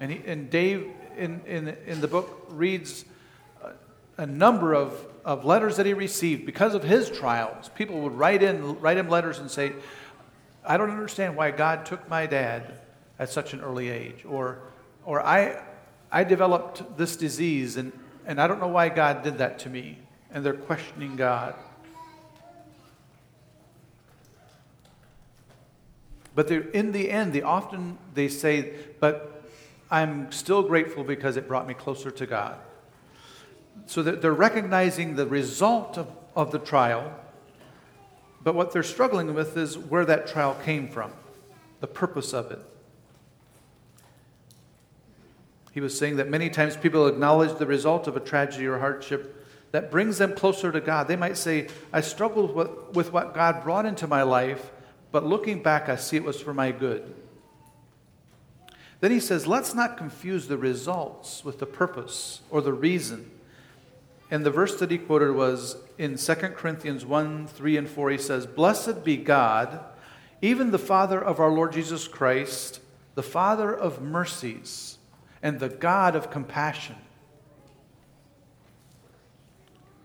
and, 0.00 0.10
he, 0.10 0.22
and 0.26 0.50
Dave 0.50 0.90
in, 1.16 1.40
in, 1.46 1.76
in 1.86 2.00
the 2.00 2.08
book 2.08 2.46
reads 2.48 3.04
a, 3.62 3.72
a 4.22 4.26
number 4.26 4.74
of, 4.74 5.06
of 5.24 5.44
letters 5.44 5.76
that 5.76 5.86
he 5.86 5.94
received 5.94 6.46
because 6.46 6.74
of 6.74 6.82
his 6.82 7.10
trials. 7.10 7.68
People 7.70 8.00
would 8.00 8.14
write, 8.14 8.42
in, 8.42 8.80
write 8.80 8.96
him 8.96 9.08
letters 9.08 9.38
and 9.38 9.50
say, 9.50 9.72
I 10.64 10.76
don't 10.76 10.90
understand 10.90 11.36
why 11.36 11.50
God 11.50 11.86
took 11.86 12.08
my 12.08 12.26
dad 12.26 12.74
at 13.18 13.30
such 13.30 13.52
an 13.52 13.60
early 13.60 13.88
age. 13.88 14.24
Or, 14.24 14.58
or 15.04 15.24
I, 15.24 15.62
I 16.10 16.24
developed 16.24 16.96
this 16.96 17.16
disease 17.16 17.76
and, 17.76 17.92
and 18.26 18.40
I 18.40 18.46
don't 18.46 18.60
know 18.60 18.68
why 18.68 18.88
God 18.88 19.22
did 19.22 19.38
that 19.38 19.58
to 19.60 19.70
me. 19.70 19.98
And 20.30 20.44
they're 20.44 20.54
questioning 20.54 21.16
God. 21.16 21.54
But 26.34 26.50
in 26.50 26.92
the 26.92 27.10
end, 27.10 27.32
they 27.32 27.42
often 27.42 27.98
they 28.14 28.28
say, 28.28 28.72
but 29.00 29.44
I'm 29.90 30.32
still 30.32 30.62
grateful 30.62 31.04
because 31.04 31.36
it 31.36 31.46
brought 31.46 31.66
me 31.66 31.74
closer 31.74 32.10
to 32.10 32.26
God. 32.26 32.56
So 33.86 34.02
that 34.02 34.22
they're 34.22 34.32
recognizing 34.32 35.16
the 35.16 35.26
result 35.26 35.98
of, 35.98 36.08
of 36.34 36.52
the 36.52 36.58
trial 36.58 37.12
but 38.44 38.54
what 38.54 38.72
they're 38.72 38.82
struggling 38.82 39.34
with 39.34 39.56
is 39.56 39.78
where 39.78 40.04
that 40.04 40.26
trial 40.26 40.56
came 40.64 40.88
from, 40.88 41.12
the 41.80 41.86
purpose 41.86 42.32
of 42.32 42.50
it. 42.50 42.58
He 45.72 45.80
was 45.80 45.96
saying 45.96 46.16
that 46.16 46.28
many 46.28 46.50
times 46.50 46.76
people 46.76 47.06
acknowledge 47.06 47.58
the 47.58 47.66
result 47.66 48.06
of 48.06 48.16
a 48.16 48.20
tragedy 48.20 48.66
or 48.66 48.78
hardship 48.78 49.46
that 49.70 49.90
brings 49.90 50.18
them 50.18 50.34
closer 50.34 50.70
to 50.70 50.80
God. 50.80 51.08
They 51.08 51.16
might 51.16 51.38
say, 51.38 51.68
I 51.92 52.02
struggled 52.02 52.54
with, 52.54 52.68
with 52.94 53.12
what 53.12 53.32
God 53.32 53.62
brought 53.62 53.86
into 53.86 54.06
my 54.06 54.22
life, 54.22 54.70
but 55.12 55.24
looking 55.24 55.62
back, 55.62 55.88
I 55.88 55.96
see 55.96 56.16
it 56.16 56.24
was 56.24 56.40
for 56.40 56.52
my 56.54 56.72
good. 56.72 57.14
Then 59.00 59.10
he 59.10 59.20
says, 59.20 59.46
let's 59.46 59.74
not 59.74 59.96
confuse 59.96 60.46
the 60.46 60.56
results 60.56 61.44
with 61.44 61.58
the 61.58 61.66
purpose 61.66 62.40
or 62.50 62.62
the 62.62 62.72
reason. 62.72 63.30
And 64.30 64.46
the 64.46 64.50
verse 64.50 64.78
that 64.78 64.90
he 64.90 64.96
quoted 64.96 65.32
was 65.32 65.76
in 65.98 66.16
2 66.16 66.34
Corinthians 66.34 67.04
1 67.04 67.48
3 67.48 67.76
and 67.76 67.88
4. 67.88 68.10
He 68.10 68.18
says, 68.18 68.46
Blessed 68.46 69.04
be 69.04 69.18
God, 69.18 69.80
even 70.40 70.70
the 70.70 70.78
Father 70.78 71.22
of 71.22 71.38
our 71.38 71.50
Lord 71.50 71.72
Jesus 71.72 72.08
Christ, 72.08 72.80
the 73.14 73.22
Father 73.22 73.74
of 73.74 74.00
mercies, 74.00 74.96
and 75.42 75.60
the 75.60 75.68
God 75.68 76.16
of 76.16 76.30
compassion. 76.30 76.96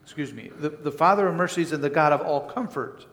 Excuse 0.03 0.33
me, 0.33 0.51
the, 0.59 0.69
the 0.69 0.91
Father 0.91 1.27
of 1.27 1.35
mercies 1.35 1.71
and 1.71 1.83
the 1.83 1.89
God 1.89 2.11
of 2.11 2.21
all 2.21 2.41
comfort, 2.49 3.05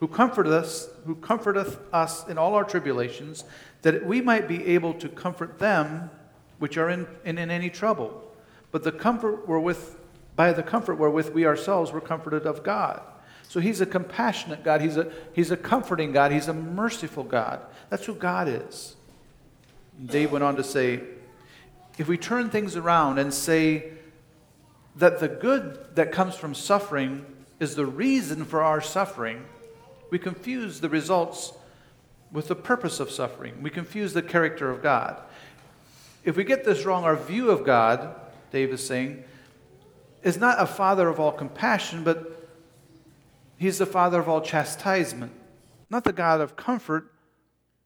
who 0.00 0.08
comforteth 0.08 0.52
us, 0.52 0.88
who 1.06 1.14
comforteth 1.16 1.78
us 1.92 2.26
in 2.28 2.38
all 2.38 2.54
our 2.54 2.64
tribulations, 2.64 3.44
that 3.82 4.04
we 4.06 4.20
might 4.20 4.48
be 4.48 4.66
able 4.66 4.94
to 4.94 5.08
comfort 5.08 5.58
them 5.58 6.10
which 6.58 6.76
are 6.76 6.90
in, 6.90 7.06
in, 7.24 7.38
in 7.38 7.50
any 7.50 7.70
trouble. 7.70 8.22
But 8.70 8.84
the 8.84 8.92
comfort 8.92 9.48
wherewith 9.48 9.96
by 10.36 10.52
the 10.52 10.62
comfort 10.62 10.96
wherewith 10.96 11.30
we 11.30 11.46
ourselves 11.46 11.90
were 11.90 12.00
comforted 12.00 12.46
of 12.46 12.62
God. 12.62 13.02
So 13.48 13.58
he's 13.60 13.80
a 13.80 13.86
compassionate 13.86 14.62
God. 14.62 14.80
He's 14.80 14.96
a, 14.96 15.10
he's 15.32 15.50
a 15.50 15.56
comforting 15.56 16.12
God. 16.12 16.30
He's 16.30 16.48
a 16.48 16.54
merciful 16.54 17.24
God. 17.24 17.60
That's 17.90 18.04
who 18.04 18.14
God 18.14 18.46
is. 18.46 18.94
And 19.98 20.08
Dave 20.08 20.30
went 20.30 20.44
on 20.44 20.54
to 20.56 20.62
say 20.62 21.00
if 21.98 22.06
we 22.06 22.16
turn 22.16 22.50
things 22.50 22.76
around 22.76 23.18
and 23.18 23.34
say 23.34 23.90
that 24.94 25.18
the 25.18 25.28
good 25.28 25.96
that 25.96 26.12
comes 26.12 26.36
from 26.36 26.54
suffering 26.54 27.26
is 27.58 27.74
the 27.74 27.86
reason 27.86 28.44
for 28.44 28.62
our 28.62 28.80
suffering, 28.80 29.44
we 30.10 30.18
confuse 30.18 30.80
the 30.80 30.88
results 30.88 31.52
with 32.32 32.48
the 32.48 32.54
purpose 32.54 33.00
of 33.00 33.10
suffering. 33.10 33.62
We 33.62 33.70
confuse 33.70 34.12
the 34.12 34.22
character 34.22 34.70
of 34.70 34.82
God. 34.82 35.20
If 36.24 36.36
we 36.36 36.44
get 36.44 36.64
this 36.64 36.84
wrong, 36.84 37.04
our 37.04 37.16
view 37.16 37.50
of 37.50 37.64
God, 37.64 38.14
Dave 38.50 38.70
is 38.70 38.86
saying, 38.86 39.24
is 40.22 40.36
not 40.36 40.60
a 40.60 40.66
father 40.66 41.08
of 41.08 41.20
all 41.20 41.32
compassion, 41.32 42.04
but 42.04 42.48
he's 43.56 43.78
the 43.78 43.86
father 43.86 44.20
of 44.20 44.28
all 44.28 44.40
chastisement. 44.40 45.32
Not 45.90 46.04
the 46.04 46.12
God 46.12 46.40
of 46.40 46.56
comfort, 46.56 47.12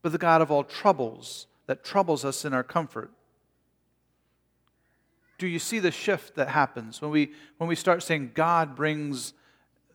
but 0.03 0.13
the 0.13 0.19
God 0.19 0.41
of 0.43 0.51
all 0.51 0.65
troubles 0.65 1.47
that 1.67 1.85
troubles 1.85 2.25
us 2.25 2.45
in 2.45 2.53
our 2.53 2.65
comfort. 2.65 3.11
Do 5.39 5.47
you 5.47 5.59
see 5.59 5.79
the 5.79 5.91
shift 5.91 6.35
that 6.37 6.49
happens 6.49 7.01
when 7.01 7.11
we, 7.11 7.33
when 7.59 7.69
we 7.69 7.77
start 7.77 8.03
saying 8.03 8.33
God 8.35 8.75
brings 8.77 9.35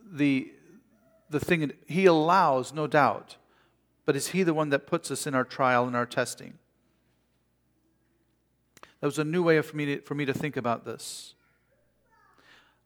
the, 0.10 0.52
the 1.30 1.40
thing, 1.40 1.72
He 1.88 2.06
allows, 2.06 2.74
no 2.74 2.88
doubt, 2.88 3.38
but 4.06 4.16
is 4.16 4.28
He 4.28 4.44
the 4.44 4.54
one 4.54 4.70
that 4.70 4.88
puts 4.88 5.12
us 5.12 5.28
in 5.28 5.36
our 5.36 5.44
trial 5.44 5.86
and 5.86 5.96
our 5.96 6.06
testing? 6.06 6.54
That 9.00 9.08
was 9.08 9.20
a 9.20 9.24
new 9.24 9.44
way 9.44 9.62
for 9.62 9.76
me 9.76 9.86
to, 9.86 10.02
for 10.02 10.16
me 10.16 10.26
to 10.26 10.34
think 10.34 10.58
about 10.58 10.86
this. 10.86 11.36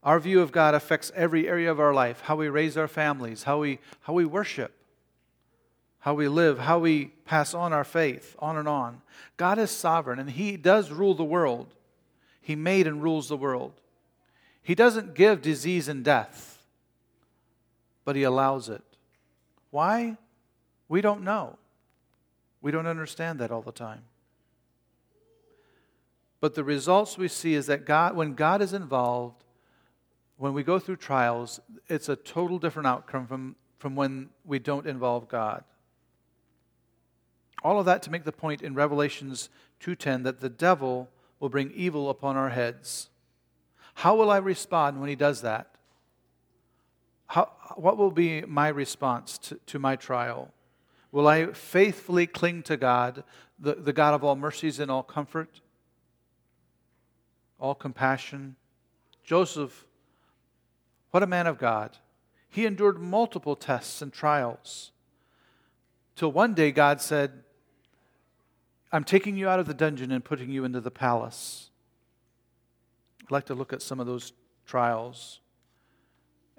Our 0.03 0.19
view 0.19 0.41
of 0.41 0.51
God 0.51 0.73
affects 0.73 1.11
every 1.15 1.47
area 1.47 1.71
of 1.71 1.79
our 1.79 1.93
life 1.93 2.21
how 2.21 2.35
we 2.35 2.49
raise 2.49 2.75
our 2.75 2.87
families, 2.87 3.43
how 3.43 3.59
we, 3.59 3.79
how 4.01 4.13
we 4.13 4.25
worship, 4.25 4.73
how 5.99 6.15
we 6.15 6.27
live, 6.27 6.59
how 6.59 6.79
we 6.79 7.07
pass 7.25 7.53
on 7.53 7.71
our 7.71 7.83
faith, 7.83 8.35
on 8.39 8.57
and 8.57 8.67
on. 8.67 9.01
God 9.37 9.59
is 9.59 9.69
sovereign, 9.69 10.19
and 10.19 10.31
He 10.31 10.57
does 10.57 10.91
rule 10.91 11.13
the 11.13 11.23
world. 11.23 11.75
He 12.41 12.55
made 12.55 12.87
and 12.87 13.03
rules 13.03 13.29
the 13.29 13.37
world. 13.37 13.73
He 14.63 14.73
doesn't 14.73 15.13
give 15.13 15.41
disease 15.41 15.87
and 15.87 16.03
death, 16.03 16.50
but 18.11 18.17
He 18.17 18.23
allows 18.23 18.67
it. 18.67 18.83
Why? 19.69 20.17
We 20.89 20.99
don't 20.99 21.23
know. 21.23 21.57
We 22.61 22.69
don't 22.69 22.85
understand 22.85 23.39
that 23.39 23.51
all 23.51 23.61
the 23.61 23.71
time. 23.71 24.01
But 26.41 26.53
the 26.53 26.65
results 26.65 27.17
we 27.17 27.29
see 27.29 27.53
is 27.53 27.67
that 27.67 27.85
God, 27.85 28.17
when 28.17 28.33
God 28.33 28.61
is 28.61 28.73
involved, 28.73 29.45
when 30.35 30.53
we 30.53 30.61
go 30.61 30.77
through 30.77 30.97
trials, 30.97 31.61
it's 31.87 32.09
a 32.09 32.17
total 32.17 32.59
different 32.59 32.87
outcome 32.87 33.27
from, 33.27 33.55
from 33.79 33.95
when 33.95 34.27
we 34.43 34.59
don't 34.59 34.87
involve 34.87 35.29
God. 35.29 35.63
All 37.63 37.79
of 37.79 37.85
that 37.85 38.03
to 38.03 38.11
make 38.11 38.25
the 38.25 38.33
point 38.33 38.61
in 38.61 38.75
Revelations 38.75 39.49
2:10 39.79 40.23
that 40.23 40.41
the 40.41 40.49
devil 40.49 41.09
will 41.39 41.47
bring 41.47 41.71
evil 41.71 42.09
upon 42.09 42.35
our 42.35 42.49
heads. 42.49 43.09
How 43.93 44.17
will 44.17 44.29
I 44.29 44.37
respond 44.37 44.99
when 44.99 45.07
he 45.07 45.15
does 45.15 45.43
that? 45.43 45.70
How, 47.31 47.49
what 47.77 47.97
will 47.97 48.11
be 48.11 48.41
my 48.41 48.67
response 48.67 49.37
to, 49.37 49.55
to 49.67 49.79
my 49.79 49.95
trial? 49.95 50.51
Will 51.13 51.29
I 51.29 51.53
faithfully 51.53 52.27
cling 52.27 52.61
to 52.63 52.75
God, 52.75 53.23
the, 53.57 53.75
the 53.75 53.93
God 53.93 54.13
of 54.13 54.21
all 54.21 54.35
mercies 54.35 54.81
and 54.81 54.91
all 54.91 55.01
comfort, 55.01 55.61
all 57.57 57.73
compassion, 57.73 58.57
Joseph, 59.23 59.85
what 61.11 61.23
a 61.23 61.27
man 61.27 61.47
of 61.47 61.57
God. 61.57 61.95
He 62.49 62.65
endured 62.65 62.99
multiple 62.99 63.55
tests 63.55 64.01
and 64.01 64.11
trials. 64.11 64.91
Till 66.17 66.33
one 66.33 66.53
day 66.53 66.73
God 66.73 66.99
said, 66.99 67.31
I'm 68.91 69.05
taking 69.05 69.37
you 69.37 69.47
out 69.47 69.61
of 69.61 69.67
the 69.67 69.73
dungeon 69.73 70.11
and 70.11 70.21
putting 70.21 70.49
you 70.49 70.65
into 70.65 70.81
the 70.81 70.91
palace. 70.91 71.69
I'd 73.23 73.31
like 73.31 73.45
to 73.45 73.55
look 73.55 73.71
at 73.71 73.81
some 73.81 74.01
of 74.01 74.05
those 74.05 74.33
trials. 74.65 75.39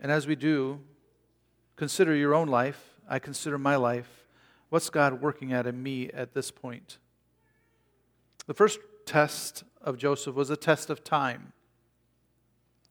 And 0.02 0.10
as 0.10 0.26
we 0.26 0.34
do, 0.34 0.80
consider 1.76 2.14
your 2.14 2.34
own 2.34 2.48
life. 2.48 2.90
I 3.08 3.20
consider 3.20 3.56
my 3.56 3.76
life. 3.76 4.26
What's 4.68 4.90
God 4.90 5.22
working 5.22 5.52
at 5.52 5.66
in 5.66 5.80
me 5.80 6.10
at 6.10 6.34
this 6.34 6.50
point? 6.50 6.98
The 8.46 8.54
first 8.54 8.80
test 9.06 9.62
of 9.80 9.96
Joseph 9.96 10.34
was 10.34 10.50
a 10.50 10.56
test 10.56 10.90
of 10.90 11.04
time. 11.04 11.52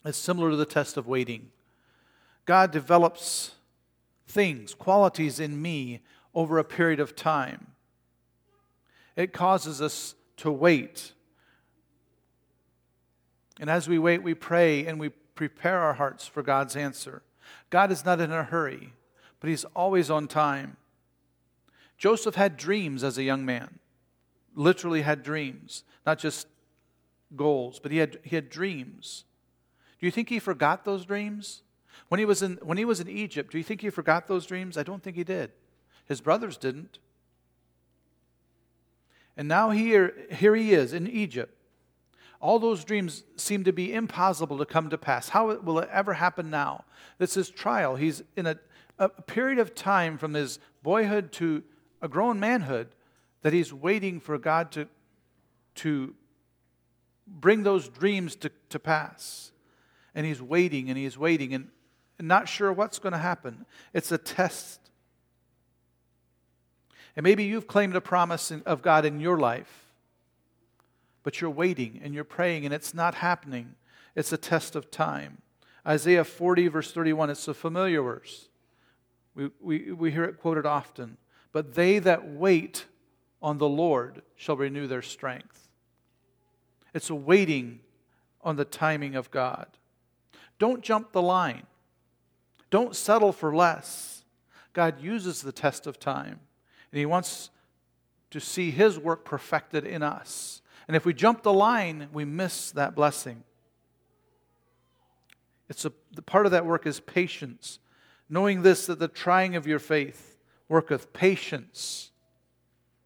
It's 0.05 0.17
similar 0.17 0.51
to 0.51 0.55
the 0.55 0.65
test 0.65 0.95
of 0.95 1.05
waiting. 1.05 1.51
God 2.45 2.71
develops 2.71 3.55
things, 4.25 4.73
qualities 4.73 5.37
in 5.39 5.61
me 5.61 5.99
over 6.33 6.57
a 6.57 6.63
period 6.63 7.01
of 7.01 7.15
time. 7.15 7.67
It 9.17 9.33
causes 9.33 9.81
us 9.81 10.15
to 10.37 10.49
wait. 10.49 11.11
And 13.59 13.69
as 13.69 13.89
we 13.89 13.99
wait, 13.99 14.23
we 14.23 14.33
pray 14.33 14.85
and 14.85 14.97
we 14.97 15.11
prepare 15.35 15.79
our 15.79 15.93
hearts 15.93 16.27
for 16.27 16.43
God's 16.43 16.75
answer. 16.75 17.21
God 17.69 17.91
is 17.91 18.05
not 18.05 18.19
in 18.19 18.31
a 18.31 18.43
hurry, 18.43 18.93
but 19.39 19.49
He's 19.49 19.65
always 19.75 20.09
on 20.09 20.27
time. 20.27 20.77
Joseph 21.97 22.35
had 22.35 22.57
dreams 22.57 23.03
as 23.03 23.17
a 23.17 23.23
young 23.23 23.45
man, 23.45 23.79
literally 24.55 25.01
had 25.03 25.21
dreams, 25.21 25.83
not 26.05 26.17
just 26.17 26.47
goals, 27.35 27.79
but 27.79 27.91
he 27.91 27.99
had, 27.99 28.17
he 28.23 28.35
had 28.35 28.49
dreams. 28.49 29.23
Do 29.99 30.07
you 30.07 30.11
think 30.11 30.29
he 30.29 30.39
forgot 30.39 30.83
those 30.83 31.05
dreams? 31.05 31.61
When 32.07 32.17
he, 32.17 32.25
was 32.25 32.41
in, 32.41 32.57
when 32.63 32.77
he 32.77 32.85
was 32.85 32.99
in 32.99 33.07
Egypt, 33.07 33.51
do 33.51 33.57
you 33.57 33.63
think 33.63 33.81
he 33.81 33.89
forgot 33.89 34.27
those 34.27 34.45
dreams? 34.45 34.77
I 34.77 34.83
don't 34.83 35.03
think 35.03 35.15
he 35.15 35.23
did. 35.23 35.51
His 36.07 36.21
brothers 36.21 36.57
didn't. 36.57 36.99
And 39.37 39.47
now 39.47 39.69
here, 39.69 40.13
here 40.31 40.55
he 40.55 40.73
is 40.73 40.93
in 40.93 41.07
Egypt. 41.07 41.55
All 42.41 42.57
those 42.57 42.83
dreams 42.83 43.23
seem 43.37 43.63
to 43.65 43.71
be 43.71 43.93
impossible 43.93 44.57
to 44.57 44.65
come 44.65 44.89
to 44.89 44.97
pass. 44.97 45.29
How 45.29 45.55
will 45.55 45.79
it 45.79 45.89
ever 45.91 46.13
happen 46.13 46.49
now? 46.49 46.85
This 47.19 47.37
is 47.37 47.49
trial. 47.49 47.95
He's 47.95 48.23
in 48.35 48.47
a, 48.47 48.57
a 48.97 49.09
period 49.09 49.59
of 49.59 49.75
time 49.75 50.17
from 50.17 50.33
his 50.33 50.57
boyhood 50.81 51.31
to 51.33 51.63
a 52.01 52.07
grown 52.07 52.39
manhood 52.39 52.89
that 53.43 53.53
he's 53.53 53.71
waiting 53.71 54.19
for 54.19 54.37
God 54.39 54.71
to, 54.71 54.87
to 55.75 56.15
bring 57.27 57.61
those 57.61 57.87
dreams 57.87 58.35
to, 58.37 58.51
to 58.69 58.79
pass. 58.79 59.51
And 60.15 60.25
he's 60.25 60.41
waiting 60.41 60.89
and 60.89 60.97
he's 60.97 61.17
waiting 61.17 61.53
and, 61.53 61.69
and 62.17 62.27
not 62.27 62.49
sure 62.49 62.73
what's 62.73 62.99
going 62.99 63.13
to 63.13 63.19
happen. 63.19 63.65
It's 63.93 64.11
a 64.11 64.17
test. 64.17 64.79
And 67.15 67.23
maybe 67.23 67.43
you've 67.43 67.67
claimed 67.67 67.95
a 67.95 68.01
promise 68.01 68.51
of 68.65 68.81
God 68.81 69.05
in 69.05 69.19
your 69.19 69.37
life, 69.37 69.80
but 71.23 71.41
you're 71.41 71.49
waiting 71.49 71.99
and 72.03 72.13
you're 72.13 72.23
praying 72.23 72.65
and 72.65 72.73
it's 72.73 72.93
not 72.93 73.15
happening. 73.15 73.75
It's 74.15 74.31
a 74.31 74.37
test 74.37 74.75
of 74.75 74.91
time. 74.91 75.39
Isaiah 75.85 76.23
40, 76.23 76.67
verse 76.67 76.91
31, 76.91 77.29
it's 77.29 77.47
a 77.47 77.53
familiar 77.53 78.01
verse. 78.01 78.49
We, 79.33 79.49
we, 79.59 79.91
we 79.91 80.11
hear 80.11 80.25
it 80.25 80.39
quoted 80.39 80.65
often. 80.65 81.17
But 81.51 81.73
they 81.75 81.99
that 81.99 82.27
wait 82.27 82.85
on 83.41 83.57
the 83.57 83.69
Lord 83.69 84.21
shall 84.35 84.55
renew 84.55 84.87
their 84.87 85.01
strength. 85.01 85.69
It's 86.93 87.09
a 87.09 87.15
waiting 87.15 87.79
on 88.41 88.55
the 88.55 88.65
timing 88.65 89.15
of 89.15 89.31
God. 89.31 89.67
Don't 90.59 90.81
jump 90.81 91.11
the 91.11 91.21
line. 91.21 91.65
Don't 92.69 92.95
settle 92.95 93.31
for 93.31 93.55
less. 93.55 94.23
God 94.73 95.01
uses 95.01 95.41
the 95.41 95.51
test 95.51 95.87
of 95.87 95.99
time, 95.99 96.39
and 96.91 96.99
He 96.99 97.05
wants 97.05 97.49
to 98.29 98.39
see 98.39 98.71
His 98.71 98.97
work 98.97 99.25
perfected 99.25 99.85
in 99.85 100.03
us. 100.03 100.60
And 100.87 100.95
if 100.95 101.05
we 101.05 101.13
jump 101.13 101.43
the 101.43 101.53
line, 101.53 102.09
we 102.11 102.25
miss 102.25 102.71
that 102.71 102.95
blessing. 102.95 103.43
It's 105.69 105.85
a, 105.85 105.93
the 106.13 106.21
part 106.21 106.45
of 106.45 106.51
that 106.51 106.65
work 106.65 106.85
is 106.85 106.99
patience, 106.99 107.79
knowing 108.29 108.61
this 108.61 108.87
that 108.87 108.99
the 108.99 109.07
trying 109.07 109.55
of 109.55 109.65
your 109.65 109.79
faith 109.79 110.37
worketh 110.67 111.13
patience. 111.13 112.11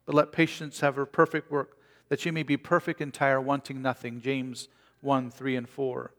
But 0.06 0.16
let 0.16 0.32
patience 0.32 0.80
have 0.80 0.96
her 0.96 1.06
perfect 1.06 1.52
work, 1.52 1.78
that 2.10 2.20
she 2.20 2.32
may 2.32 2.44
be 2.44 2.58
perfect, 2.58 3.02
entire, 3.02 3.40
wanting 3.40 3.82
nothing. 3.82 4.22
James 4.22 4.68
1 5.02 5.32
3 5.32 5.56
and 5.56 5.70
4. 5.70 6.12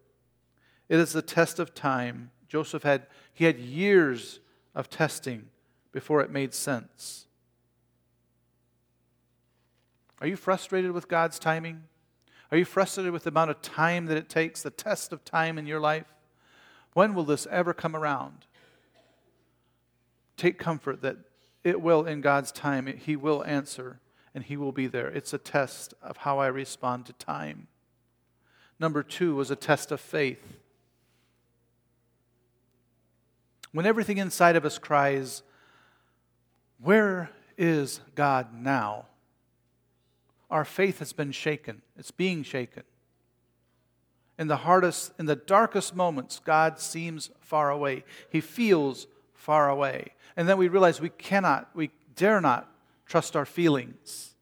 It 0.88 0.98
is 0.98 1.12
the 1.12 1.22
test 1.22 1.58
of 1.58 1.74
time. 1.74 2.30
Joseph 2.48 2.84
had, 2.84 3.06
he 3.32 3.44
had 3.44 3.58
years 3.58 4.40
of 4.74 4.88
testing 4.88 5.48
before 5.92 6.20
it 6.20 6.30
made 6.30 6.54
sense. 6.54 7.25
Are 10.20 10.26
you 10.26 10.37
frustrated 10.37 10.92
with 10.92 11.09
God's 11.09 11.38
timing? 11.38 11.85
Are 12.50 12.57
you 12.57 12.64
frustrated 12.64 13.12
with 13.12 13.24
the 13.24 13.31
amount 13.31 13.50
of 13.50 13.61
time 13.61 14.07
that 14.07 14.16
it 14.16 14.29
takes, 14.29 14.62
the 14.62 14.70
test 14.70 15.12
of 15.12 15.24
time 15.24 15.59
in 15.59 15.66
your 15.66 15.81
life? 15.81 16.07
When 16.94 17.14
will 17.14 17.24
this 17.24 17.46
ever 17.50 17.74
come 17.74 17.94
around? 17.94 18.46
Take 20.37 20.59
comfort 20.59 21.02
that 21.02 21.16
it 21.64 21.81
will, 21.81 22.07
in 22.07 22.20
God's 22.20 22.52
time, 22.52 22.87
He 22.87 23.16
will 23.16 23.44
answer 23.44 23.98
and 24.35 24.44
He 24.44 24.57
will 24.57 24.72
be 24.72 24.87
there. 24.87 25.09
It's 25.09 25.33
a 25.33 25.38
test 25.38 25.94
of 26.00 26.18
how 26.18 26.38
I 26.38 26.46
respond 26.46 27.07
to 27.07 27.12
time. 27.14 27.66
Number 28.79 29.02
two 29.02 29.35
was 29.35 29.50
a 29.50 29.57
test 29.57 29.90
of 29.90 30.00
faith. 30.00 30.59
When 33.72 33.87
everything 33.87 34.18
inside 34.18 34.57
of 34.57 34.64
us 34.64 34.79
cries, 34.79 35.42
Where 36.79 37.31
is 37.59 38.00
God 38.14 38.55
now? 38.55 39.07
Our 40.50 40.64
faith 40.64 41.00
has 41.00 41.12
been 41.12 41.32
shaken. 41.32 41.82
It's 41.96 42.11
being 42.11 42.42
shaken. 42.42 42.85
In 44.38 44.48
the 44.48 44.56
hardest, 44.56 45.12
in 45.18 45.26
the 45.26 45.37
darkest 45.37 45.96
moments, 45.96 46.40
God 46.44 46.78
seems 46.78 47.30
far 47.40 47.70
away. 47.70 48.04
He 48.30 48.40
feels 48.40 49.06
far 49.32 49.68
away. 49.68 50.12
And 50.37 50.48
then 50.48 50.59
we 50.59 50.68
realize 50.68 51.00
we 51.00 51.09
cannot, 51.09 51.70
we 51.74 51.90
dare 52.14 52.40
not 52.40 52.70
trust 53.06 53.35
our 53.35 53.46
feelings. 53.46 54.35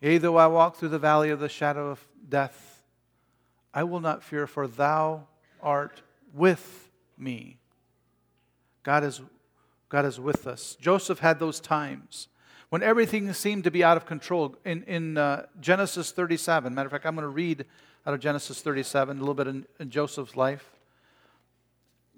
Yea, 0.00 0.18
though 0.18 0.36
I 0.36 0.46
walk 0.46 0.76
through 0.76 0.90
the 0.90 0.98
valley 0.98 1.30
of 1.30 1.40
the 1.40 1.48
shadow 1.48 1.88
of 1.90 2.06
death, 2.28 2.82
I 3.72 3.84
will 3.84 4.00
not 4.00 4.22
fear, 4.22 4.46
for 4.46 4.66
thou 4.66 5.26
art 5.62 6.02
with 6.34 6.90
me. 7.16 7.58
God 8.82 9.04
is, 9.04 9.20
God 9.88 10.04
is 10.04 10.20
with 10.20 10.46
us. 10.46 10.76
Joseph 10.80 11.18
had 11.18 11.38
those 11.38 11.60
times 11.60 12.28
when 12.70 12.82
everything 12.82 13.32
seemed 13.32 13.64
to 13.64 13.70
be 13.70 13.84
out 13.84 13.96
of 13.96 14.06
control. 14.06 14.56
In, 14.64 14.82
in 14.84 15.18
uh, 15.18 15.46
Genesis 15.60 16.10
37, 16.10 16.74
matter 16.74 16.86
of 16.86 16.92
fact, 16.92 17.06
I'm 17.06 17.14
going 17.14 17.22
to 17.22 17.28
read 17.28 17.64
out 18.06 18.14
of 18.14 18.20
Genesis 18.20 18.60
37 18.62 19.16
a 19.16 19.20
little 19.20 19.34
bit 19.34 19.46
in, 19.46 19.66
in 19.78 19.90
Joseph's 19.90 20.36
life. 20.36 20.70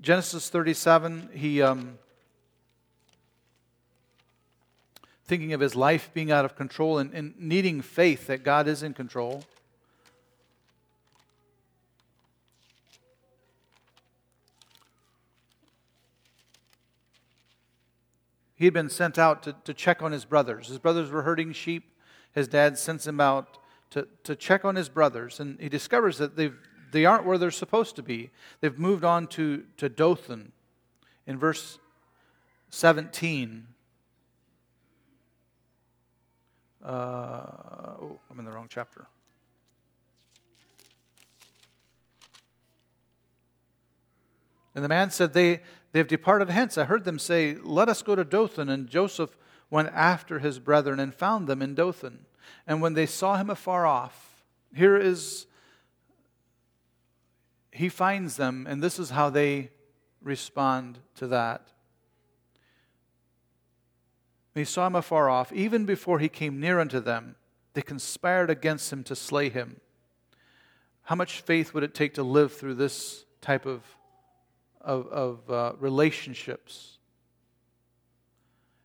Genesis 0.01 0.49
37, 0.49 1.31
he. 1.35 1.63
Um, 1.63 1.99
thinking 5.29 5.53
of 5.53 5.61
his 5.61 5.77
life 5.77 6.11
being 6.15 6.33
out 6.33 6.47
of 6.47 6.57
control 6.57 6.99
and, 6.99 7.13
and 7.13 7.35
needing 7.39 7.83
faith 7.83 8.27
that 8.29 8.43
God 8.43 8.67
is 8.67 8.83
in 8.83 8.95
control. 8.95 9.45
He 18.59 18.64
had 18.64 18.75
been 18.75 18.90
sent 18.90 19.21
out 19.21 19.44
to, 19.44 19.55
to 19.64 19.73
check 19.73 20.03
on 20.03 20.11
his 20.11 20.25
brothers. 20.25 20.66
His 20.66 20.81
brothers 20.81 21.11
were 21.11 21.23
herding 21.23 21.53
sheep. 21.53 21.97
His 22.33 22.49
dad 22.49 22.77
sends 22.77 23.07
him 23.07 23.21
out 23.21 23.57
to, 23.90 24.09
to 24.25 24.35
check 24.35 24.64
on 24.64 24.75
his 24.75 24.88
brothers, 24.88 25.38
and 25.38 25.61
he 25.61 25.68
discovers 25.68 26.18
that 26.18 26.37
they've, 26.37 26.57
they 26.90 27.05
aren't 27.05 27.25
where 27.25 27.38
they're 27.38 27.53
supposed 27.53 27.94
to 27.97 28.03
be. 28.03 28.31
They've 28.61 28.77
moved 28.77 29.05
on 29.05 29.29
to, 29.29 29.62
to 29.77 29.88
Dothan. 29.88 30.51
In 31.25 31.38
verse 31.38 31.79
17, 32.71 33.68
uh, 36.85 36.88
oh, 36.88 38.18
I'm 38.29 38.38
in 38.40 38.44
the 38.44 38.51
wrong 38.51 38.66
chapter. 38.68 39.07
And 44.79 44.85
the 44.85 44.88
man 44.88 45.11
said, 45.11 45.33
they, 45.33 45.61
they 45.91 45.99
have 45.99 46.07
departed 46.07 46.51
hence. 46.51 46.79
I 46.79 46.85
heard 46.85 47.03
them 47.03 47.19
say, 47.19 47.57
Let 47.64 47.88
us 47.88 48.01
go 48.01 48.14
to 48.14 48.23
Dothan. 48.23 48.69
And 48.69 48.88
Joseph 48.88 49.37
went 49.71 49.88
after 49.93 50.38
his 50.38 50.61
brethren 50.61 51.01
and 51.01 51.12
found 51.12 51.49
them 51.49 51.62
in 51.62 51.75
Dothan. 51.75 52.27
And 52.64 52.81
when 52.81 52.95
they 52.95 53.05
saw 53.05 53.37
him 53.38 53.51
afar 53.51 53.87
off, 53.87 54.45
here 54.73 54.97
is, 54.97 55.49
he 57.73 57.88
finds 57.88 58.37
them, 58.37 58.69
and 58.69 58.81
this 58.81 59.01
is 59.01 59.11
how 59.11 59.31
they 59.31 59.73
respond 60.23 61.01
to 61.17 61.27
that. 61.27 61.73
They 64.55 64.62
saw 64.62 64.87
him 64.87 64.95
afar 64.95 65.29
off. 65.29 65.53
Even 65.53 65.87
before 65.87 66.21
he 66.21 66.29
came 66.29 66.61
near 66.61 66.79
unto 66.79 67.01
them, 67.01 67.35
they 67.75 67.83
conspired 67.83 68.49
against 68.49 68.93
him 68.93 69.03
to 69.03 69.17
slay 69.17 69.49
him. 69.49 69.81
how 71.03 71.17
much 71.17 71.41
faith 71.41 71.75
would 71.75 71.83
it 71.83 71.95
take 71.95 72.14
to 72.14 72.23
live 72.23 72.53
through 72.53 72.75
this 72.75 73.25
type 73.41 73.67
of, 73.67 73.83
of, 74.81 75.07
of 75.09 75.51
uh, 75.51 75.73
relationships? 75.79 76.99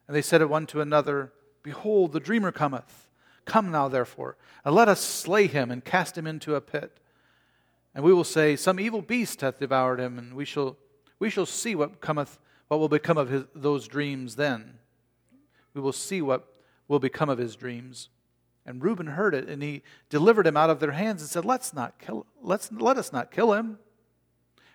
And 0.07 0.15
they 0.15 0.21
said 0.21 0.43
one 0.45 0.65
to 0.67 0.81
another, 0.81 1.31
Behold, 1.63 2.11
the 2.11 2.19
dreamer 2.19 2.51
cometh. 2.51 3.07
Come 3.45 3.71
now, 3.71 3.87
therefore, 3.87 4.37
and 4.63 4.73
let 4.73 4.87
us 4.87 5.01
slay 5.01 5.47
him 5.47 5.69
and 5.71 5.83
cast 5.83 6.17
him 6.17 6.27
into 6.27 6.55
a 6.55 6.61
pit. 6.61 6.97
And 7.95 8.03
we 8.03 8.13
will 8.13 8.23
say, 8.23 8.55
Some 8.55 8.79
evil 8.79 9.01
beast 9.01 9.41
hath 9.41 9.59
devoured 9.59 9.99
him, 9.99 10.17
and 10.17 10.33
we 10.33 10.45
shall, 10.45 10.77
we 11.19 11.29
shall 11.29 11.45
see 11.45 11.75
what 11.75 12.01
cometh, 12.01 12.39
what 12.67 12.79
will 12.79 12.89
become 12.89 13.17
of 13.17 13.29
his, 13.29 13.43
those 13.53 13.87
dreams 13.87 14.35
then. 14.35 14.79
We 15.73 15.81
will 15.81 15.93
see 15.93 16.21
what 16.21 16.47
will 16.87 16.99
become 16.99 17.29
of 17.29 17.37
his 17.37 17.55
dreams. 17.55 18.09
And 18.65 18.81
Reuben 18.81 19.07
heard 19.07 19.35
it, 19.35 19.49
and 19.49 19.61
he 19.61 19.83
delivered 20.09 20.47
him 20.47 20.55
out 20.55 20.69
of 20.69 20.79
their 20.79 20.91
hands 20.91 21.21
and 21.21 21.29
said, 21.29 21.45
Let's 21.45 21.73
not 21.73 21.99
kill, 21.99 22.25
let's, 22.41 22.71
let 22.71 22.97
us 22.97 23.11
not 23.11 23.31
kill 23.31 23.53
him. 23.53 23.77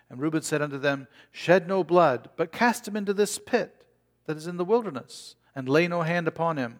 And 0.09 0.19
Reuben 0.19 0.41
said 0.41 0.61
unto 0.61 0.77
them, 0.77 1.07
Shed 1.31 1.67
no 1.67 1.83
blood, 1.83 2.29
but 2.35 2.51
cast 2.51 2.87
him 2.87 2.95
into 2.95 3.13
this 3.13 3.37
pit 3.37 3.85
that 4.25 4.37
is 4.37 4.47
in 4.47 4.57
the 4.57 4.65
wilderness, 4.65 5.35
and 5.55 5.69
lay 5.69 5.87
no 5.87 6.01
hand 6.01 6.27
upon 6.27 6.57
him. 6.57 6.79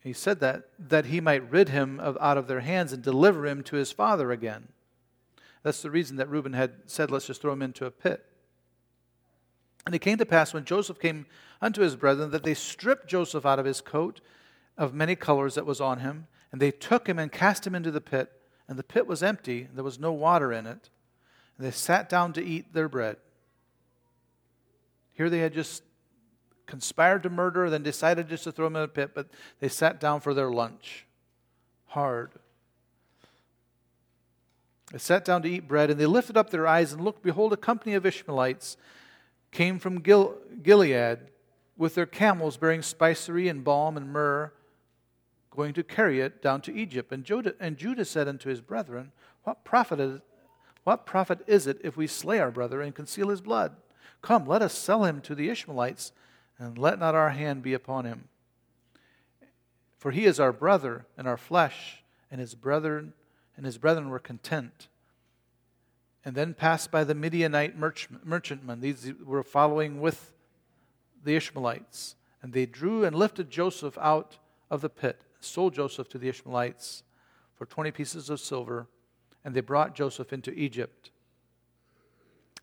He 0.00 0.12
said 0.12 0.40
that, 0.40 0.68
that 0.78 1.06
he 1.06 1.20
might 1.20 1.50
rid 1.50 1.70
him 1.70 1.98
of, 2.00 2.16
out 2.20 2.38
of 2.38 2.46
their 2.46 2.60
hands 2.60 2.92
and 2.92 3.02
deliver 3.02 3.46
him 3.46 3.62
to 3.64 3.76
his 3.76 3.92
father 3.92 4.30
again. 4.30 4.68
That's 5.62 5.82
the 5.82 5.90
reason 5.90 6.16
that 6.16 6.30
Reuben 6.30 6.52
had 6.52 6.72
said, 6.86 7.10
Let's 7.10 7.26
just 7.26 7.42
throw 7.42 7.52
him 7.52 7.62
into 7.62 7.84
a 7.84 7.90
pit. 7.90 8.24
And 9.84 9.94
it 9.94 10.00
came 10.00 10.18
to 10.18 10.26
pass 10.26 10.54
when 10.54 10.64
Joseph 10.64 11.00
came 11.00 11.26
unto 11.60 11.80
his 11.80 11.96
brethren 11.96 12.30
that 12.30 12.42
they 12.42 12.54
stripped 12.54 13.08
Joseph 13.08 13.44
out 13.44 13.58
of 13.58 13.64
his 13.64 13.80
coat 13.80 14.20
of 14.76 14.94
many 14.94 15.16
colors 15.16 15.54
that 15.56 15.66
was 15.66 15.80
on 15.80 16.00
him, 16.00 16.26
and 16.52 16.60
they 16.60 16.70
took 16.70 17.08
him 17.08 17.18
and 17.18 17.32
cast 17.32 17.66
him 17.66 17.74
into 17.74 17.90
the 17.90 18.00
pit. 18.00 18.32
And 18.68 18.78
the 18.78 18.84
pit 18.84 19.06
was 19.06 19.22
empty, 19.22 19.62
and 19.62 19.76
there 19.76 19.84
was 19.84 19.98
no 19.98 20.12
water 20.12 20.52
in 20.52 20.66
it. 20.66 20.90
And 21.58 21.66
they 21.66 21.72
sat 21.72 22.08
down 22.08 22.32
to 22.34 22.44
eat 22.44 22.72
their 22.72 22.88
bread. 22.88 23.16
Here 25.12 25.28
they 25.28 25.40
had 25.40 25.52
just 25.52 25.82
conspired 26.66 27.24
to 27.24 27.30
murder, 27.30 27.68
then 27.68 27.82
decided 27.82 28.28
just 28.28 28.44
to 28.44 28.52
throw 28.52 28.68
him 28.68 28.76
in 28.76 28.82
a 28.82 28.88
pit, 28.88 29.10
but 29.14 29.26
they 29.58 29.68
sat 29.68 29.98
down 29.98 30.20
for 30.20 30.32
their 30.32 30.50
lunch. 30.50 31.06
Hard. 31.86 32.30
They 34.92 34.98
sat 34.98 35.24
down 35.24 35.42
to 35.42 35.48
eat 35.48 35.66
bread, 35.66 35.90
and 35.90 35.98
they 35.98 36.06
lifted 36.06 36.36
up 36.36 36.50
their 36.50 36.66
eyes 36.66 36.92
and 36.92 37.02
looked, 37.02 37.22
behold, 37.22 37.52
a 37.52 37.56
company 37.56 37.94
of 37.94 38.06
Ishmaelites 38.06 38.76
came 39.50 39.78
from 39.78 40.00
Gil- 40.00 40.36
Gilead 40.62 41.18
with 41.76 41.94
their 41.94 42.06
camels 42.06 42.56
bearing 42.56 42.82
spicery 42.82 43.48
and 43.48 43.64
balm 43.64 43.96
and 43.96 44.12
myrrh, 44.12 44.52
going 45.50 45.72
to 45.74 45.82
carry 45.82 46.20
it 46.20 46.42
down 46.42 46.60
to 46.62 46.74
Egypt. 46.74 47.12
And 47.12 47.24
Judah, 47.24 47.54
and 47.58 47.76
Judah 47.76 48.04
said 48.04 48.28
unto 48.28 48.48
his 48.48 48.60
brethren, 48.60 49.12
What 49.44 49.64
profit, 49.64 50.00
is, 50.00 50.20
what 50.88 51.04
profit 51.04 51.40
is 51.46 51.66
it 51.66 51.78
if 51.84 51.98
we 51.98 52.06
slay 52.06 52.38
our 52.38 52.50
brother 52.50 52.80
and 52.80 52.94
conceal 52.94 53.28
his 53.28 53.42
blood? 53.42 53.76
Come, 54.22 54.46
let 54.46 54.62
us 54.62 54.72
sell 54.72 55.04
him 55.04 55.20
to 55.20 55.34
the 55.34 55.50
Ishmaelites, 55.50 56.12
and 56.58 56.78
let 56.78 56.98
not 56.98 57.14
our 57.14 57.28
hand 57.28 57.62
be 57.62 57.74
upon 57.74 58.06
him. 58.06 58.28
For 59.98 60.12
he 60.12 60.24
is 60.24 60.40
our 60.40 60.50
brother 60.50 61.04
and 61.18 61.28
our 61.28 61.36
flesh, 61.36 62.02
and 62.30 62.40
his 62.40 62.54
brethren 62.54 63.12
and 63.54 63.66
his 63.66 63.76
brethren 63.76 64.08
were 64.08 64.18
content. 64.18 64.88
And 66.24 66.34
then 66.34 66.54
passed 66.54 66.90
by 66.90 67.04
the 67.04 67.14
Midianite 67.14 67.76
merchantmen. 67.76 68.80
These 68.80 69.12
were 69.22 69.42
following 69.42 70.00
with 70.00 70.32
the 71.22 71.36
Ishmaelites. 71.36 72.16
And 72.40 72.54
they 72.54 72.64
drew 72.64 73.04
and 73.04 73.14
lifted 73.14 73.50
Joseph 73.50 73.98
out 73.98 74.38
of 74.70 74.80
the 74.80 74.88
pit, 74.88 75.20
sold 75.38 75.74
Joseph 75.74 76.08
to 76.08 76.18
the 76.18 76.30
Ishmaelites 76.30 77.02
for 77.56 77.66
20 77.66 77.90
pieces 77.90 78.30
of 78.30 78.40
silver, 78.40 78.86
and 79.44 79.54
they 79.54 79.60
brought 79.60 79.94
Joseph 79.94 80.32
into 80.32 80.52
Egypt. 80.52 81.10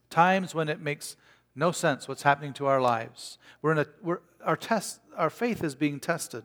Times 0.09 0.53
when 0.53 0.69
it 0.69 0.79
makes 0.79 1.15
no 1.55 1.71
sense 1.71 2.07
what's 2.07 2.23
happening 2.23 2.53
to 2.53 2.65
our 2.65 2.81
lives. 2.81 3.37
We're 3.61 3.71
in 3.71 3.79
a, 3.79 3.85
we're, 4.01 4.19
our, 4.43 4.57
test, 4.57 4.99
our 5.15 5.29
faith 5.29 5.63
is 5.63 5.73
being 5.73 5.99
tested. 5.99 6.43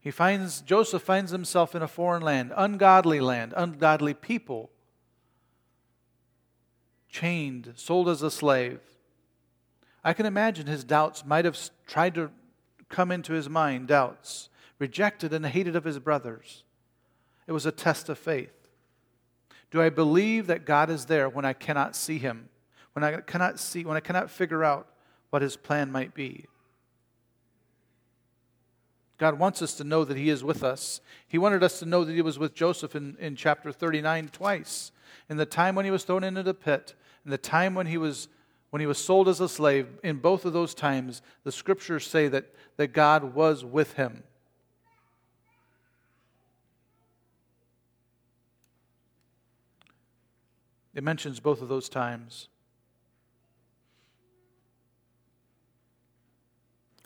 He 0.00 0.10
finds, 0.10 0.62
Joseph 0.62 1.02
finds 1.02 1.30
himself 1.30 1.74
in 1.74 1.82
a 1.82 1.88
foreign 1.88 2.22
land, 2.22 2.52
ungodly 2.56 3.20
land, 3.20 3.52
ungodly 3.56 4.14
people, 4.14 4.70
chained, 7.08 7.72
sold 7.76 8.08
as 8.08 8.22
a 8.22 8.30
slave. 8.30 8.80
I 10.02 10.14
can 10.14 10.24
imagine 10.24 10.66
his 10.66 10.84
doubts 10.84 11.26
might 11.26 11.44
have 11.44 11.58
tried 11.86 12.14
to 12.14 12.30
come 12.88 13.10
into 13.10 13.34
his 13.34 13.48
mind 13.48 13.88
doubts, 13.88 14.48
rejected 14.78 15.34
and 15.34 15.44
hated 15.44 15.76
of 15.76 15.84
his 15.84 15.98
brothers. 15.98 16.64
It 17.46 17.52
was 17.52 17.66
a 17.66 17.72
test 17.72 18.08
of 18.08 18.18
faith. 18.18 18.59
Do 19.70 19.80
I 19.80 19.88
believe 19.88 20.46
that 20.48 20.66
God 20.66 20.90
is 20.90 21.06
there 21.06 21.28
when 21.28 21.44
I 21.44 21.52
cannot 21.52 21.94
see 21.94 22.18
him? 22.18 22.48
when 22.92 23.04
I 23.04 23.20
cannot 23.20 23.58
see, 23.58 23.84
when 23.84 23.96
I 23.96 24.00
cannot 24.00 24.30
figure 24.30 24.64
out 24.64 24.88
what 25.30 25.42
his 25.42 25.56
plan 25.56 25.92
might 25.92 26.14
be. 26.14 26.46
God 29.18 29.38
wants 29.38 29.60
us 29.60 29.74
to 29.74 29.84
know 29.84 30.04
that 30.04 30.16
he 30.16 30.30
is 30.30 30.42
with 30.42 30.64
us. 30.64 31.00
He 31.28 31.38
wanted 31.38 31.62
us 31.62 31.78
to 31.80 31.86
know 31.86 32.04
that 32.04 32.14
he 32.14 32.22
was 32.22 32.38
with 32.38 32.54
Joseph 32.54 32.96
in, 32.96 33.16
in 33.20 33.36
chapter 33.36 33.70
39 33.70 34.28
twice. 34.28 34.92
In 35.28 35.36
the 35.36 35.46
time 35.46 35.74
when 35.74 35.84
he 35.84 35.90
was 35.90 36.04
thrown 36.04 36.24
into 36.24 36.42
the 36.42 36.54
pit, 36.54 36.94
in 37.24 37.30
the 37.30 37.38
time 37.38 37.74
when 37.74 37.86
he 37.86 37.98
was 37.98 38.28
when 38.70 38.78
he 38.78 38.86
was 38.86 38.98
sold 38.98 39.28
as 39.28 39.40
a 39.40 39.48
slave, 39.48 39.88
in 40.04 40.18
both 40.18 40.44
of 40.44 40.52
those 40.52 40.74
times, 40.74 41.22
the 41.42 41.50
scriptures 41.50 42.06
say 42.06 42.28
that, 42.28 42.54
that 42.76 42.92
God 42.92 43.34
was 43.34 43.64
with 43.64 43.94
him. 43.94 44.22
It 50.94 51.04
mentions 51.04 51.40
both 51.40 51.62
of 51.62 51.68
those 51.68 51.88
times. 51.88 52.48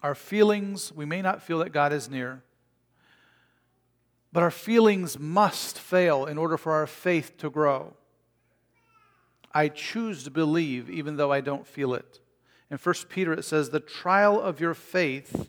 Our 0.03 0.15
feelings, 0.15 0.93
we 0.93 1.05
may 1.05 1.23
not 1.23 1.43
feel 1.43 1.59
that 1.59 1.73
God 1.73 1.93
is 1.93 2.11
near, 2.11 2.43
but 4.33 4.43
our 4.43 4.51
feelings 4.51 5.19
must 5.19 5.79
fail 5.79 6.27
in 6.27 6.37
order 6.37 6.57
for 6.57 6.73
our 6.73 6.87
faith 6.87 7.39
to 7.39 7.49
grow. 7.49 7.95
I 9.53 9.69
choose 9.69 10.25
to 10.25 10.31
believe 10.31 10.91
even 10.91 11.17
though 11.17 11.33
I 11.33 11.41
don't 11.41 11.67
feel 11.67 11.95
it. 11.95 12.21
In 12.71 12.77
1 12.77 12.95
Peter, 13.09 13.33
it 13.33 13.45
says, 13.45 13.71
The 13.71 13.81
trial 13.81 14.41
of 14.41 14.61
your 14.61 14.75
faith, 14.75 15.49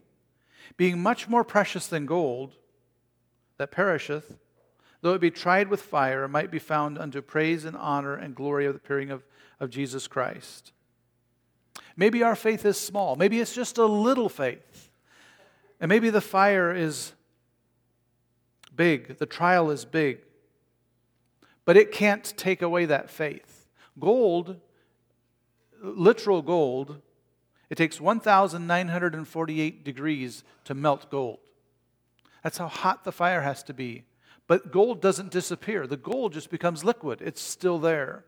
being 0.77 1.01
much 1.01 1.27
more 1.27 1.43
precious 1.43 1.87
than 1.87 2.05
gold 2.05 2.53
that 3.57 3.71
perisheth, 3.71 4.37
though 5.05 5.13
it 5.13 5.21
be 5.21 5.29
tried 5.29 5.67
with 5.67 5.83
fire, 5.83 6.23
it 6.23 6.29
might 6.29 6.49
be 6.49 6.57
found 6.57 6.97
unto 6.97 7.21
praise 7.21 7.63
and 7.63 7.77
honor 7.77 8.15
and 8.15 8.33
glory 8.33 8.65
of 8.65 8.73
the 8.73 8.77
appearing 8.77 9.11
of, 9.11 9.23
of 9.59 9.69
Jesus 9.69 10.07
Christ. 10.07 10.71
Maybe 11.95 12.23
our 12.23 12.35
faith 12.35 12.65
is 12.65 12.75
small. 12.75 13.15
Maybe 13.15 13.39
it's 13.39 13.53
just 13.53 13.77
a 13.77 13.85
little 13.85 14.29
faith. 14.29 14.89
And 15.79 15.89
maybe 15.89 16.09
the 16.09 16.21
fire 16.21 16.73
is 16.73 17.13
big, 18.75 19.19
the 19.19 19.27
trial 19.27 19.69
is 19.69 19.85
big. 19.85 20.21
But 21.65 21.77
it 21.77 21.91
can't 21.91 22.23
take 22.35 22.63
away 22.63 22.85
that 22.85 23.11
faith. 23.11 23.67
Gold, 23.99 24.59
literal 25.83 26.41
gold, 26.41 26.99
it 27.69 27.75
takes 27.75 28.01
1,948 28.01 29.85
degrees 29.85 30.43
to 30.63 30.73
melt 30.73 31.11
gold. 31.11 31.37
That's 32.41 32.57
how 32.57 32.69
hot 32.69 33.03
the 33.03 33.11
fire 33.11 33.41
has 33.41 33.61
to 33.65 33.73
be. 33.75 34.05
But 34.47 34.71
gold 34.71 35.01
doesn't 35.01 35.31
disappear, 35.31 35.87
the 35.87 35.97
gold 35.97 36.33
just 36.33 36.49
becomes 36.49 36.83
liquid, 36.83 37.21
it's 37.21 37.41
still 37.41 37.79
there. 37.79 38.25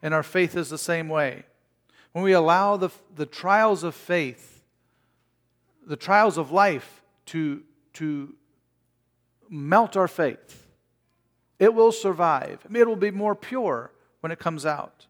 And 0.00 0.14
our 0.14 0.22
faith 0.22 0.56
is 0.56 0.68
the 0.68 0.78
same 0.78 1.08
way 1.08 1.44
when 2.12 2.24
we 2.24 2.32
allow 2.32 2.76
the, 2.76 2.90
the 3.14 3.26
trials 3.26 3.82
of 3.82 3.94
faith, 3.94 4.62
the 5.86 5.96
trials 5.96 6.38
of 6.38 6.52
life 6.52 7.02
to, 7.26 7.62
to 7.94 8.34
melt 9.48 9.96
our 9.96 10.08
faith, 10.08 10.66
it 11.58 11.74
will 11.74 11.92
survive. 11.92 12.66
It 12.72 12.86
will 12.86 12.96
be 12.96 13.10
more 13.10 13.34
pure 13.34 13.92
when 14.20 14.30
it 14.30 14.38
comes 14.38 14.66
out. 14.66 15.06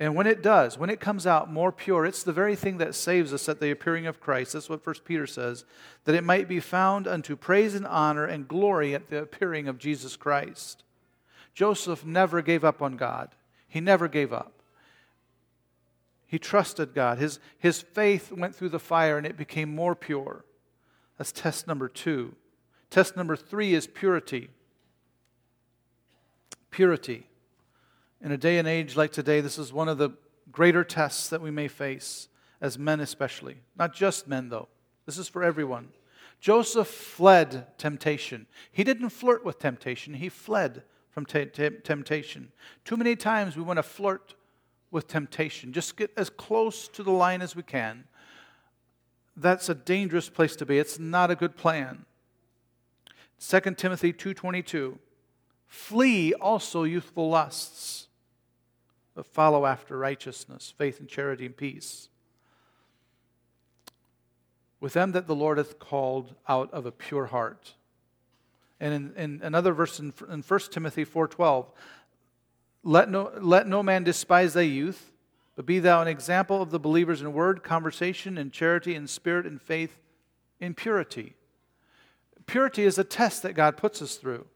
And 0.00 0.14
when 0.14 0.26
it 0.26 0.42
does, 0.42 0.78
when 0.78 0.88
it 0.88 0.98
comes 0.98 1.26
out 1.26 1.52
more 1.52 1.70
pure, 1.70 2.06
it's 2.06 2.22
the 2.22 2.32
very 2.32 2.56
thing 2.56 2.78
that 2.78 2.94
saves 2.94 3.34
us 3.34 3.50
at 3.50 3.60
the 3.60 3.70
appearing 3.70 4.06
of 4.06 4.18
Christ. 4.18 4.54
That's 4.54 4.70
what 4.70 4.84
1 4.84 4.96
Peter 5.04 5.26
says, 5.26 5.66
that 6.04 6.14
it 6.14 6.24
might 6.24 6.48
be 6.48 6.58
found 6.58 7.06
unto 7.06 7.36
praise 7.36 7.74
and 7.74 7.86
honor 7.86 8.24
and 8.24 8.48
glory 8.48 8.94
at 8.94 9.10
the 9.10 9.18
appearing 9.18 9.68
of 9.68 9.78
Jesus 9.78 10.16
Christ. 10.16 10.84
Joseph 11.52 12.06
never 12.06 12.40
gave 12.40 12.64
up 12.64 12.80
on 12.80 12.96
God, 12.96 13.34
he 13.68 13.80
never 13.80 14.08
gave 14.08 14.32
up. 14.32 14.54
He 16.26 16.38
trusted 16.38 16.94
God. 16.94 17.18
His, 17.18 17.40
his 17.58 17.82
faith 17.82 18.30
went 18.30 18.54
through 18.54 18.68
the 18.68 18.78
fire 18.78 19.18
and 19.18 19.26
it 19.26 19.36
became 19.36 19.74
more 19.74 19.96
pure. 19.96 20.44
That's 21.18 21.32
test 21.32 21.66
number 21.66 21.88
two. 21.88 22.36
Test 22.88 23.16
number 23.16 23.34
three 23.34 23.74
is 23.74 23.88
purity. 23.88 24.48
Purity. 26.70 27.26
In 28.22 28.32
a 28.32 28.36
day 28.36 28.58
and 28.58 28.68
age 28.68 28.96
like 28.96 29.12
today, 29.12 29.40
this 29.40 29.58
is 29.58 29.72
one 29.72 29.88
of 29.88 29.98
the 29.98 30.10
greater 30.52 30.84
tests 30.84 31.28
that 31.28 31.40
we 31.40 31.50
may 31.50 31.68
face, 31.68 32.28
as 32.60 32.78
men 32.78 33.00
especially. 33.00 33.56
Not 33.76 33.94
just 33.94 34.28
men, 34.28 34.48
though. 34.48 34.68
This 35.06 35.18
is 35.18 35.28
for 35.28 35.42
everyone. 35.42 35.88
Joseph 36.40 36.88
fled 36.88 37.66
temptation. 37.78 38.46
He 38.72 38.84
didn't 38.84 39.10
flirt 39.10 39.44
with 39.44 39.58
temptation, 39.58 40.14
he 40.14 40.28
fled 40.28 40.82
from 41.10 41.26
t- 41.26 41.44
t- 41.46 41.70
temptation. 41.82 42.52
Too 42.84 42.96
many 42.96 43.16
times 43.16 43.56
we 43.56 43.62
want 43.62 43.78
to 43.78 43.82
flirt 43.82 44.34
with 44.90 45.06
temptation, 45.06 45.72
just 45.72 45.96
get 45.96 46.10
as 46.16 46.30
close 46.30 46.88
to 46.88 47.02
the 47.02 47.10
line 47.10 47.42
as 47.42 47.54
we 47.54 47.62
can. 47.62 48.04
That's 49.36 49.68
a 49.68 49.74
dangerous 49.74 50.28
place 50.28 50.56
to 50.56 50.66
be. 50.66 50.78
It's 50.78 50.98
not 50.98 51.30
a 51.30 51.36
good 51.36 51.56
plan. 51.56 52.04
2 53.38 53.76
Timothy 53.76 54.12
2:22 54.12 54.98
Flee 55.66 56.34
also 56.34 56.82
youthful 56.82 57.30
lusts, 57.30 58.08
but 59.20 59.26
follow 59.26 59.66
after 59.66 59.98
righteousness, 59.98 60.72
faith 60.78 60.98
and 60.98 61.06
charity 61.06 61.44
and 61.44 61.54
peace 61.54 62.08
with 64.80 64.94
them 64.94 65.12
that 65.12 65.26
the 65.26 65.34
Lord 65.34 65.58
hath 65.58 65.78
called 65.78 66.34
out 66.48 66.72
of 66.72 66.86
a 66.86 66.90
pure 66.90 67.26
heart. 67.26 67.74
And 68.80 68.94
in, 68.94 69.12
in 69.22 69.40
another 69.42 69.74
verse 69.74 70.00
in, 70.00 70.14
in 70.32 70.40
1 70.40 70.60
Timothy 70.70 71.04
4.12, 71.04 71.66
let 72.82 73.10
no, 73.10 73.30
let 73.38 73.68
no 73.68 73.82
man 73.82 74.04
despise 74.04 74.54
thy 74.54 74.62
youth, 74.62 75.12
but 75.54 75.66
be 75.66 75.80
thou 75.80 76.00
an 76.00 76.08
example 76.08 76.62
of 76.62 76.70
the 76.70 76.80
believers 76.80 77.20
in 77.20 77.30
word, 77.34 77.62
conversation, 77.62 78.38
in 78.38 78.50
charity, 78.50 78.94
in 78.94 79.06
spirit, 79.06 79.44
in 79.44 79.58
faith, 79.58 80.00
in 80.60 80.72
purity. 80.72 81.34
Purity 82.46 82.84
is 82.84 82.98
a 82.98 83.04
test 83.04 83.42
that 83.42 83.52
God 83.52 83.76
puts 83.76 84.00
us 84.00 84.16
through. 84.16 84.46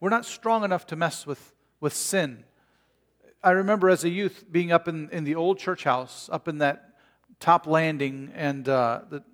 We're 0.00 0.10
not 0.10 0.26
strong 0.26 0.64
enough 0.64 0.84
to 0.88 0.96
mess 0.96 1.28
with, 1.28 1.54
with 1.82 1.92
sin. 1.92 2.44
I 3.42 3.50
remember 3.50 3.90
as 3.90 4.04
a 4.04 4.08
youth 4.08 4.44
being 4.50 4.70
up 4.70 4.86
in, 4.86 5.10
in 5.10 5.24
the 5.24 5.34
old 5.34 5.58
church 5.58 5.82
house, 5.82 6.30
up 6.32 6.46
in 6.46 6.58
that 6.58 6.94
top 7.40 7.66
landing, 7.66 8.30
and 8.36 8.68
uh, 8.68 9.00
the, 9.10 9.24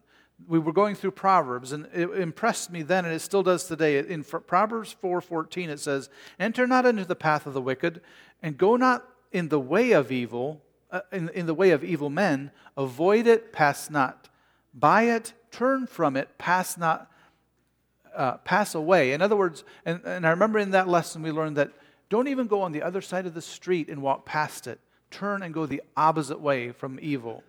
we 0.49 0.59
were 0.59 0.73
going 0.73 0.95
through 0.95 1.11
Proverbs, 1.11 1.73
and 1.73 1.87
it 1.93 2.09
impressed 2.09 2.73
me 2.73 2.81
then, 2.81 3.05
and 3.05 3.15
it 3.15 3.21
still 3.21 3.43
does 3.43 3.65
today. 3.65 3.99
In 3.99 4.25
Proverbs 4.25 4.97
4:14, 5.03 5.69
it 5.69 5.79
says, 5.79 6.09
"Enter 6.41 6.67
not 6.67 6.87
into 6.87 7.05
the 7.05 7.15
path 7.15 7.47
of 7.47 7.53
the 7.53 7.61
wicked, 7.61 8.01
and 8.43 8.57
go 8.57 8.77
not 8.77 9.07
in 9.31 9.51
the 9.51 9.61
way 9.61 9.93
of 9.93 10.11
evil, 10.11 10.63
uh, 10.91 11.03
in, 11.13 11.29
in 11.31 11.45
the 11.45 11.55
way 11.55 11.71
of 11.71 11.85
evil 11.85 12.09
men. 12.09 12.51
Avoid 12.79 13.27
it, 13.27 13.53
pass 13.53 13.91
not 13.91 14.31
by 14.73 15.03
it, 15.03 15.35
turn 15.51 15.87
from 15.87 16.17
it, 16.17 16.39
pass 16.39 16.79
not." 16.79 17.13
Uh, 18.17 18.39
pass 18.39 18.75
away. 18.75 19.13
In 19.13 19.23
other 19.23 19.37
words, 19.37 19.63
and, 19.85 20.01
and 20.05 20.27
I 20.27 20.31
remember 20.31 20.59
in 20.59 20.73
that 20.73 20.89
lesson 20.89 21.23
we 21.23 21.31
learned 21.31 21.57
that 21.57 21.71
don't 22.09 22.29
even 22.29 22.47
go 22.47 22.63
on 22.63 22.73
the 22.73 22.83
other 22.83 23.01
side 23.01 23.27
of 23.27 23.35
the 23.35 23.43
street 23.43 23.89
and 23.89 24.03
walk 24.03 24.25
past 24.25 24.67
it. 24.67 24.81
Turn 25.11 25.43
and 25.43 25.53
go 25.53 25.67
the 25.67 25.83
opposite 25.97 26.41
way 26.41 26.73
from 26.73 26.99
evil. 27.01 27.43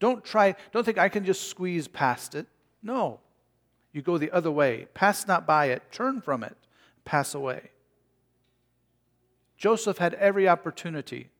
Don't 0.00 0.24
try, 0.24 0.54
don't 0.72 0.84
think 0.84 0.98
I 0.98 1.08
can 1.08 1.24
just 1.24 1.48
squeeze 1.48 1.88
past 1.88 2.34
it. 2.34 2.46
No. 2.82 3.20
You 3.92 4.02
go 4.02 4.18
the 4.18 4.30
other 4.30 4.50
way. 4.50 4.86
Pass 4.94 5.26
not 5.26 5.46
by 5.46 5.66
it, 5.66 5.82
turn 5.90 6.20
from 6.20 6.44
it, 6.44 6.56
pass 7.04 7.34
away. 7.34 7.70
Joseph 9.56 9.98
had 9.98 10.14
every 10.14 10.48
opportunity. 10.48 11.30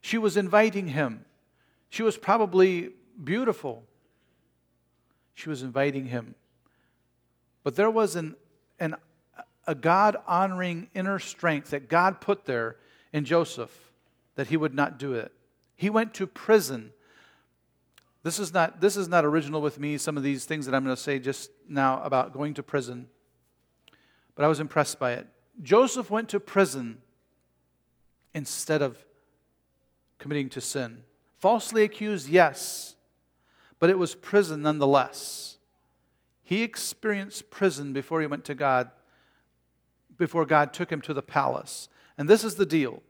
She 0.00 0.18
was 0.18 0.36
inviting 0.36 0.88
him. 0.88 1.24
She 1.90 2.02
was 2.02 2.16
probably 2.16 2.90
beautiful. 3.22 3.84
She 5.34 5.48
was 5.48 5.62
inviting 5.62 6.06
him. 6.06 6.34
But 7.62 7.76
there 7.76 7.90
was 7.90 8.16
an, 8.16 8.34
an, 8.80 8.96
a 9.66 9.74
God 9.74 10.16
honoring 10.26 10.88
inner 10.94 11.18
strength 11.18 11.70
that 11.70 11.88
God 11.88 12.20
put 12.20 12.44
there 12.44 12.76
in 13.12 13.24
Joseph 13.24 13.92
that 14.34 14.48
he 14.48 14.56
would 14.56 14.74
not 14.74 14.98
do 14.98 15.14
it. 15.14 15.32
He 15.76 15.90
went 15.90 16.14
to 16.14 16.26
prison 16.26 16.92
this 18.22 18.38
is 18.38 18.54
not, 18.54 18.80
this 18.80 18.96
is 18.96 19.08
not 19.08 19.24
original 19.24 19.60
with 19.60 19.80
me, 19.80 19.98
some 19.98 20.16
of 20.16 20.22
these 20.22 20.44
things 20.44 20.66
that 20.66 20.74
I'm 20.74 20.84
going 20.84 20.94
to 20.94 21.02
say 21.02 21.18
just 21.18 21.50
now 21.68 22.00
about 22.02 22.32
going 22.32 22.54
to 22.54 22.62
prison, 22.62 23.08
but 24.34 24.44
I 24.44 24.48
was 24.48 24.60
impressed 24.60 24.98
by 24.98 25.12
it. 25.12 25.26
Joseph 25.62 26.10
went 26.10 26.28
to 26.30 26.40
prison 26.40 26.98
instead 28.32 28.80
of 28.80 29.04
committing 30.18 30.48
to 30.50 30.60
sin. 30.60 31.02
Falsely 31.38 31.82
accused, 31.82 32.28
yes, 32.28 32.94
but 33.80 33.90
it 33.90 33.98
was 33.98 34.14
prison 34.14 34.62
nonetheless. 34.62 35.58
He 36.44 36.62
experienced 36.62 37.50
prison 37.50 37.92
before 37.92 38.20
he 38.20 38.28
went 38.28 38.44
to 38.44 38.54
God, 38.54 38.90
before 40.16 40.46
God 40.46 40.72
took 40.72 40.90
him 40.90 41.00
to 41.02 41.14
the 41.14 41.22
palace. 41.22 41.88
And 42.18 42.28
this 42.28 42.44
is 42.44 42.54
the 42.54 42.66
deal 42.66 43.02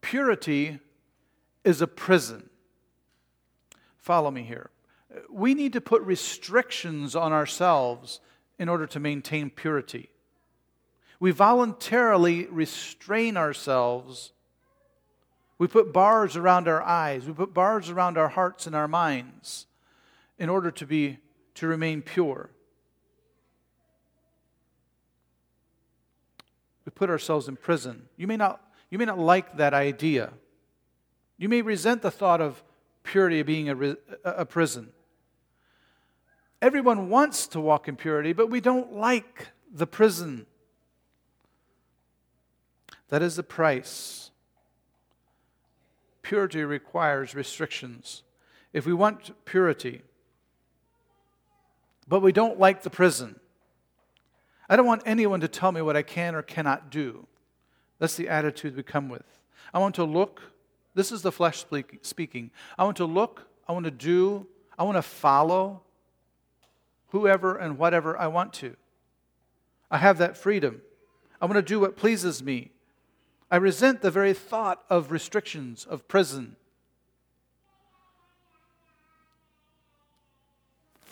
purity 0.00 0.78
is 1.64 1.82
a 1.82 1.86
prison. 1.86 2.48
Follow 3.96 4.30
me 4.30 4.42
here. 4.42 4.70
We 5.30 5.54
need 5.54 5.72
to 5.74 5.80
put 5.80 6.02
restrictions 6.02 7.16
on 7.16 7.32
ourselves 7.32 8.20
in 8.58 8.68
order 8.68 8.86
to 8.86 9.00
maintain 9.00 9.50
purity. 9.50 10.10
We 11.20 11.30
voluntarily 11.30 12.46
restrain 12.46 13.36
ourselves. 13.36 14.32
We 15.58 15.66
put 15.66 15.92
bars 15.92 16.36
around 16.36 16.68
our 16.68 16.82
eyes. 16.82 17.26
We 17.26 17.32
put 17.32 17.52
bars 17.52 17.90
around 17.90 18.16
our 18.16 18.28
hearts 18.28 18.66
and 18.66 18.76
our 18.76 18.88
minds 18.88 19.66
in 20.38 20.48
order 20.48 20.70
to 20.70 20.86
be 20.86 21.18
to 21.54 21.66
remain 21.66 22.02
pure. 22.02 22.50
We 26.88 26.92
put 26.92 27.10
ourselves 27.10 27.48
in 27.48 27.56
prison. 27.56 28.08
You 28.16 28.26
may 28.26 28.38
not 28.38 28.62
you 28.88 28.96
may 28.96 29.04
not 29.04 29.18
like 29.18 29.58
that 29.58 29.74
idea. 29.74 30.32
You 31.36 31.50
may 31.50 31.60
resent 31.60 32.00
the 32.00 32.10
thought 32.10 32.40
of 32.40 32.64
purity 33.02 33.42
being 33.42 33.68
a, 33.68 33.96
a 34.24 34.46
prison. 34.46 34.88
Everyone 36.62 37.10
wants 37.10 37.46
to 37.48 37.60
walk 37.60 37.88
in 37.88 37.96
purity, 37.96 38.32
but 38.32 38.48
we 38.48 38.62
don't 38.62 38.94
like 38.94 39.48
the 39.70 39.86
prison. 39.86 40.46
That 43.10 43.20
is 43.20 43.36
the 43.36 43.42
price. 43.42 44.30
Purity 46.22 46.64
requires 46.64 47.34
restrictions. 47.34 48.22
If 48.72 48.86
we 48.86 48.94
want 48.94 49.44
purity, 49.44 50.00
but 52.08 52.20
we 52.20 52.32
don't 52.32 52.58
like 52.58 52.82
the 52.82 52.88
prison, 52.88 53.38
I 54.68 54.76
don't 54.76 54.86
want 54.86 55.02
anyone 55.06 55.40
to 55.40 55.48
tell 55.48 55.72
me 55.72 55.82
what 55.82 55.96
I 55.96 56.02
can 56.02 56.34
or 56.34 56.42
cannot 56.42 56.90
do. 56.90 57.26
That's 57.98 58.16
the 58.16 58.28
attitude 58.28 58.76
we 58.76 58.82
come 58.82 59.08
with. 59.08 59.24
I 59.72 59.78
want 59.78 59.94
to 59.96 60.04
look 60.04 60.42
this 60.98 61.12
is 61.12 61.22
the 61.22 61.30
flesh 61.30 61.64
speaking. 62.02 62.50
I 62.76 62.82
want 62.82 62.96
to 62.96 63.04
look, 63.04 63.46
I 63.68 63.72
want 63.72 63.84
to 63.84 63.92
do, 63.92 64.48
I 64.76 64.82
want 64.82 64.96
to 64.96 65.02
follow 65.02 65.82
whoever 67.10 67.56
and 67.56 67.78
whatever 67.78 68.18
I 68.18 68.26
want 68.26 68.52
to. 68.54 68.74
I 69.92 69.98
have 69.98 70.18
that 70.18 70.36
freedom. 70.36 70.82
I 71.40 71.46
want 71.46 71.54
to 71.54 71.62
do 71.62 71.78
what 71.78 71.96
pleases 71.96 72.42
me. 72.42 72.72
I 73.48 73.58
resent 73.58 74.02
the 74.02 74.10
very 74.10 74.34
thought 74.34 74.82
of 74.90 75.12
restrictions, 75.12 75.86
of 75.88 76.08
prison. 76.08 76.56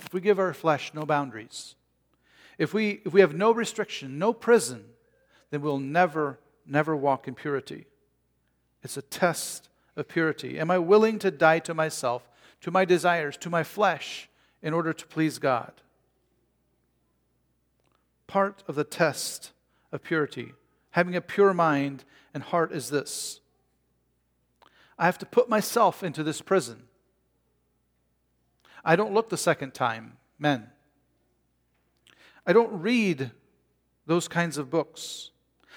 If 0.05 0.13
we 0.13 0.21
give 0.21 0.41
our 0.41 0.53
flesh 0.53 0.93
no 0.95 1.07
boundaries, 1.07 1.77
if 2.59 2.73
we, 2.73 3.01
if 3.05 3.13
we 3.13 3.21
have 3.21 3.35
no 3.35 3.53
restriction, 3.53 4.19
no 4.19 4.33
prison, 4.33 4.85
then 5.51 5.61
we'll 5.61 5.79
never, 5.79 6.39
never 6.67 6.97
walk 6.97 7.29
in 7.29 7.35
purity. 7.35 7.87
It's 8.83 8.97
a 8.97 9.03
test 9.03 9.69
of 9.97 10.09
purity? 10.09 10.59
Am 10.59 10.71
I 10.71 10.79
willing 10.79 11.19
to 11.21 11.31
die 11.31 11.59
to 11.61 11.75
myself, 11.75 12.29
to 12.61 12.71
my 12.71 12.85
desires, 12.85 13.37
to 13.39 13.51
my 13.51 13.63
flesh, 13.63 14.29
in 14.63 14.75
order 14.75 14.93
to 14.93 15.07
please 15.07 15.39
God? 15.39 15.73
Part 18.27 18.63
of 18.69 18.75
the 18.75 18.85
test 18.85 19.53
of 19.93 20.03
purity, 20.03 20.53
having 20.91 21.17
a 21.17 21.21
pure 21.21 21.55
mind 21.55 22.05
and 22.35 22.43
heart, 22.43 22.73
is 22.73 22.91
this 22.91 23.41
I 24.99 25.07
have 25.07 25.19
to 25.19 25.27
put 25.27 25.49
myself 25.49 26.03
into 26.03 26.23
this 26.23 26.41
prison. 26.41 26.85
I 28.85 28.97
don't 28.97 29.13
look 29.13 29.29
the 29.29 29.37
second 29.37 29.75
time, 29.75 30.17
men. 30.39 30.69
I 32.47 32.53
don't 32.53 32.81
read 32.81 33.31
those 34.07 34.29
kinds 34.29 34.59
of 34.59 34.71
books. 34.71 35.31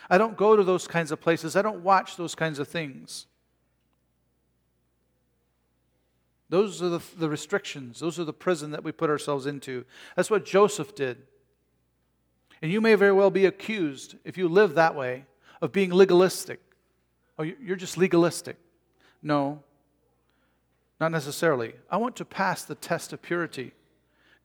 I 0.09 0.17
don't 0.17 0.37
go 0.37 0.55
to 0.55 0.63
those 0.63 0.87
kinds 0.87 1.11
of 1.11 1.19
places. 1.19 1.55
I 1.55 1.61
don't 1.61 1.83
watch 1.83 2.15
those 2.15 2.35
kinds 2.35 2.59
of 2.59 2.67
things. 2.67 3.27
Those 6.49 6.81
are 6.81 6.89
the, 6.89 7.01
the 7.17 7.29
restrictions. 7.29 7.99
Those 7.99 8.19
are 8.19 8.23
the 8.23 8.33
prison 8.33 8.71
that 8.71 8.83
we 8.83 8.91
put 8.91 9.09
ourselves 9.09 9.45
into. 9.45 9.85
That's 10.15 10.31
what 10.31 10.45
Joseph 10.45 10.95
did. 10.95 11.17
And 12.61 12.71
you 12.71 12.81
may 12.81 12.95
very 12.95 13.11
well 13.11 13.29
be 13.29 13.45
accused, 13.45 14.15
if 14.23 14.37
you 14.37 14.49
live 14.49 14.75
that 14.75 14.95
way, 14.95 15.25
of 15.61 15.71
being 15.71 15.91
legalistic. 15.91 16.59
Oh, 17.37 17.43
you're 17.43 17.75
just 17.75 17.97
legalistic. 17.97 18.57
No, 19.21 19.63
not 20.99 21.11
necessarily. 21.11 21.73
I 21.89 21.97
want 21.97 22.15
to 22.17 22.25
pass 22.25 22.63
the 22.63 22.75
test 22.75 23.13
of 23.13 23.21
purity, 23.21 23.73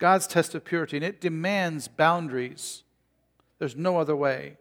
God's 0.05 0.27
test 0.27 0.55
of 0.55 0.67
purity, 0.67 0.99
and 0.99 1.05
it 1.07 1.19
demands 1.19 1.89
boundaries. 1.89 2.83
There's 3.59 3.75
no 3.75 3.97
other 3.97 4.15
way. 4.15 4.59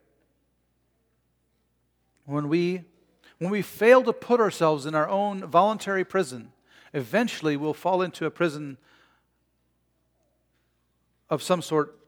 When 2.23 2.47
we, 2.47 2.86
when 3.39 3.51
we 3.51 3.62
fail 3.62 4.03
to 4.03 4.13
put 4.13 4.39
ourselves 4.39 4.86
in 4.86 4.95
our 4.95 5.10
own 5.10 5.45
voluntary 5.45 6.06
prison, 6.06 6.53
eventually 6.93 7.58
we'll 7.58 7.73
fall 7.73 8.01
into 8.01 8.25
a 8.25 8.32
prison 8.32 8.77
of 11.29 11.43
some 11.43 11.62
sort 11.62 11.99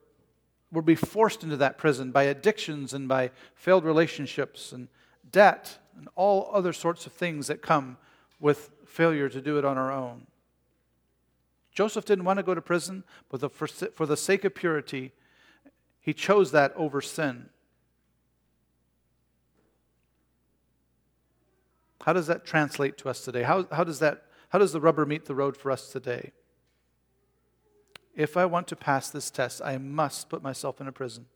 We'll 0.72 0.80
be 0.80 0.94
forced 0.94 1.42
into 1.42 1.58
that 1.58 1.76
prison 1.76 2.12
by 2.12 2.22
addictions 2.22 2.94
and 2.94 3.06
by 3.06 3.32
failed 3.54 3.84
relationships 3.84 4.72
and 4.72 4.88
debt 5.30 5.76
and 5.94 6.08
all 6.16 6.48
other 6.54 6.72
sorts 6.72 7.04
of 7.04 7.12
things 7.12 7.48
that 7.48 7.60
come 7.60 7.98
with 8.40 8.70
failure 8.86 9.28
to 9.28 9.42
do 9.42 9.58
it 9.58 9.64
on 9.66 9.76
our 9.76 9.92
own. 9.92 10.26
Joseph 11.76 12.06
didn't 12.06 12.24
want 12.24 12.38
to 12.38 12.42
go 12.42 12.54
to 12.54 12.62
prison, 12.62 13.04
but 13.28 13.52
for, 13.52 13.66
for 13.66 14.06
the 14.06 14.16
sake 14.16 14.46
of 14.46 14.54
purity, 14.54 15.12
he 16.00 16.14
chose 16.14 16.50
that 16.52 16.72
over 16.74 17.02
sin. 17.02 17.50
How 22.00 22.14
does 22.14 22.28
that 22.28 22.46
translate 22.46 22.96
to 22.98 23.10
us 23.10 23.20
today? 23.20 23.42
How, 23.42 23.66
how, 23.70 23.84
does 23.84 23.98
that, 23.98 24.24
how 24.48 24.58
does 24.58 24.72
the 24.72 24.80
rubber 24.80 25.04
meet 25.04 25.26
the 25.26 25.34
road 25.34 25.54
for 25.54 25.70
us 25.70 25.92
today? 25.92 26.32
If 28.14 28.38
I 28.38 28.46
want 28.46 28.68
to 28.68 28.76
pass 28.76 29.10
this 29.10 29.30
test, 29.30 29.60
I 29.62 29.76
must 29.76 30.30
put 30.30 30.42
myself 30.42 30.80
in 30.80 30.88
a 30.88 30.92
prison. 30.92 31.26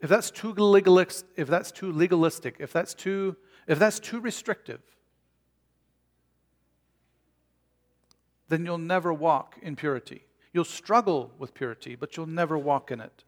If 0.00 0.10
that's 0.10 0.30
too 0.30 0.52
legalist, 0.52 1.24
if 1.34 1.48
that's 1.48 1.72
too 1.72 1.92
legalistic, 1.92 2.56
if 2.58 2.74
that's 2.74 2.92
too, 2.92 3.36
if 3.66 3.78
that's 3.78 4.00
too 4.00 4.20
restrictive, 4.20 4.82
then 8.52 8.66
you'll 8.66 8.76
never 8.76 9.14
walk 9.14 9.56
in 9.62 9.76
purity. 9.76 10.24
You'll 10.52 10.64
struggle 10.64 11.32
with 11.38 11.54
purity, 11.54 11.96
but 11.96 12.16
you'll 12.16 12.26
never 12.26 12.58
walk 12.58 12.90
in 12.90 13.00
it. 13.00 13.24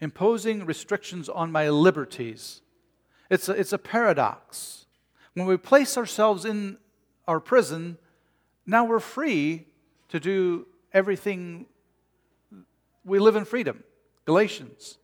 Imposing 0.00 0.66
restrictions 0.66 1.28
on 1.28 1.52
my 1.52 1.70
liberties 1.70 2.62
it's 3.28 3.48
a, 3.48 3.52
it's 3.52 3.72
a 3.72 3.78
paradox. 3.78 4.86
When 5.34 5.46
we 5.46 5.56
place 5.56 5.98
ourselves 5.98 6.44
in 6.44 6.78
our 7.26 7.40
prison, 7.40 7.98
now 8.66 8.84
we're 8.84 9.00
free 9.00 9.66
to 10.08 10.20
do 10.20 10.66
everything. 10.92 11.66
We 13.04 13.18
live 13.18 13.36
in 13.36 13.44
freedom. 13.44 13.82
Galatians 14.24 14.98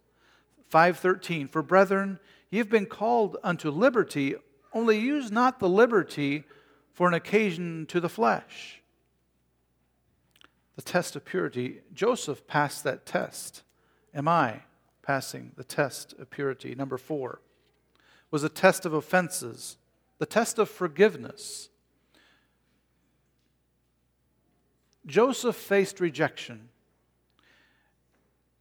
5:13 0.73 1.51
For 1.51 1.63
brethren, 1.63 2.19
you've 2.51 2.71
been 2.71 2.87
called 2.87 3.37
unto 3.43 3.71
liberty, 3.71 4.37
only 4.73 4.99
use 4.99 5.31
not 5.31 5.59
the 5.59 5.69
liberty 5.69 6.45
for 6.93 7.09
an 7.09 7.15
occasion 7.15 7.87
to 7.87 8.01
the 8.01 8.09
flesh. 8.09 8.83
The 10.77 10.83
test 10.83 11.17
of 11.17 11.25
purity, 11.25 11.81
Joseph 11.93 12.47
passed 12.47 12.85
that 12.85 13.07
test. 13.07 13.63
Am 14.15 14.29
I 14.29 14.61
passing 15.03 15.53
the 15.57 15.65
test 15.65 16.15
of 16.19 16.31
purity? 16.31 16.75
Number 16.75 16.99
4 16.99 17.41
was 18.31 18.43
a 18.43 18.49
test 18.49 18.87
of 18.87 18.95
offenses, 18.95 19.77
the 20.19 20.27
test 20.27 20.59
of 20.59 20.69
forgiveness. 20.69 21.69
Joseph 25.05 25.57
faced 25.57 26.01
rejection. 26.01 26.69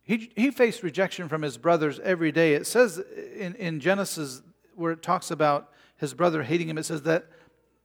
He, 0.04 0.32
he 0.36 0.52
faced 0.52 0.84
rejection 0.84 1.30
from 1.30 1.42
his 1.42 1.58
brothers 1.58 2.00
every 2.00 2.32
day. 2.32 2.54
It 2.54 2.68
says 2.68 3.02
in, 3.38 3.56
in 3.56 3.80
Genesis, 3.80 4.42
where 4.76 4.92
it 4.92 5.02
talks 5.02 5.32
about 5.32 5.72
his 5.96 6.14
brother 6.14 6.44
hating 6.44 6.68
him, 6.68 6.78
it 6.78 6.84
says 6.84 7.04
that 7.04 7.28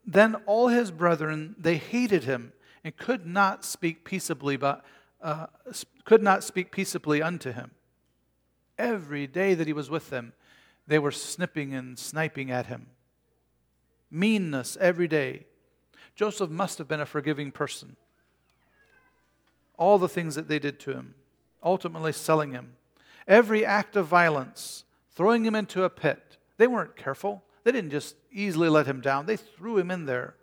then 0.07 0.37
all 0.47 0.69
his 0.69 0.90
brethren, 0.90 1.57
they 1.59 1.77
hated 1.77 2.25
him 2.25 2.53
and 2.85 2.97
could 2.97 3.27
not 3.27 3.64
speak 3.64 4.05
peaceably, 4.05 4.57
but, 4.57 4.85
uh, 5.21 5.47
could 6.05 6.23
not 6.23 6.45
speak 6.45 6.71
peaceably 6.71 7.21
unto 7.21 7.53
him. 7.53 7.73
Every 8.79 9.27
day 9.27 9.55
that 9.55 9.66
he 9.66 9.73
was 9.73 9.90
with 9.90 10.11
them, 10.11 10.33
they 10.87 10.99
were 10.99 11.11
snipping 11.11 11.75
and 11.75 11.99
sniping 11.99 12.51
at 12.51 12.66
him. 12.66 12.87
Meanness 14.11 14.77
every 14.81 15.09
day. 15.09 15.47
Joseph 16.14 16.51
must 16.51 16.79
have 16.79 16.87
been 16.87 17.01
a 17.01 17.07
forgiving 17.07 17.51
person. 17.51 17.97
All 19.77 19.99
the 19.99 20.09
things 20.09 20.37
that 20.37 20.49
they 20.49 20.59
did 20.59 20.79
to 20.81 20.92
him, 20.92 21.14
ultimately 21.62 22.12
selling 22.12 22.53
him. 22.53 22.77
Every 23.27 23.66
act 23.66 23.97
of 23.97 24.07
violence, 24.07 24.85
throwing 25.11 25.45
him 25.45 25.57
into 25.57 25.83
a 25.83 25.90
pit. 25.90 26.37
They 26.57 26.69
weren't 26.69 26.97
careful. 26.97 27.42
They 27.66 27.72
didn't 27.72 27.90
just 27.90 28.14
easily 28.31 28.68
let 28.68 28.87
him 28.87 29.00
down, 29.00 29.26
they 29.26 29.37
threw 29.37 29.76
him 29.76 29.90
in 29.90 30.07
there. 30.07 30.37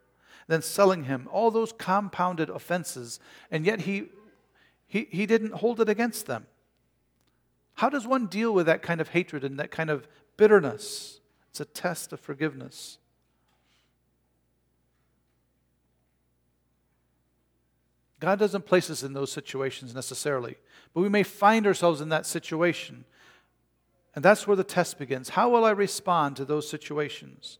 Then 0.50 0.62
selling 0.62 1.06
him, 1.06 1.30
all 1.32 1.52
those 1.52 1.72
compounded 1.72 2.50
offenses, 2.50 3.18
and 3.50 3.66
yet 3.66 3.80
he, 3.80 4.10
he, 4.88 5.08
he 5.10 5.26
didn't 5.26 5.54
hold 5.54 5.80
it 5.80 5.88
against 5.88 6.26
them. 6.26 6.48
How 7.76 7.88
does 7.88 8.06
one 8.06 8.26
deal 8.26 8.54
with 8.54 8.66
that 8.66 8.82
kind 8.82 9.00
of 9.00 9.08
hatred 9.08 9.46
and 9.46 9.58
that 9.58 9.72
kind 9.72 9.90
of 9.90 10.06
bitterness. 10.36 11.22
It's 11.52 11.62
a 11.62 11.66
test 11.66 12.12
of 12.12 12.20
forgiveness. 12.20 12.98
God 18.20 18.38
doesn't 18.38 18.66
place 18.66 18.90
us 18.90 19.02
in 19.02 19.14
those 19.14 19.32
situations 19.32 19.96
necessarily, 19.96 20.58
but 20.94 21.00
we 21.00 21.10
may 21.10 21.24
find 21.24 21.68
ourselves 21.68 22.02
in 22.02 22.10
that 22.10 22.26
situation. 22.26 23.06
And 24.16 24.24
that's 24.24 24.48
where 24.48 24.56
the 24.56 24.64
test 24.64 25.00
begins. 25.00 25.30
How 25.30 25.50
will 25.50 25.66
I 25.66 25.72
respond 25.72 26.36
to 26.38 26.46
those 26.46 26.70
situations? 26.70 27.58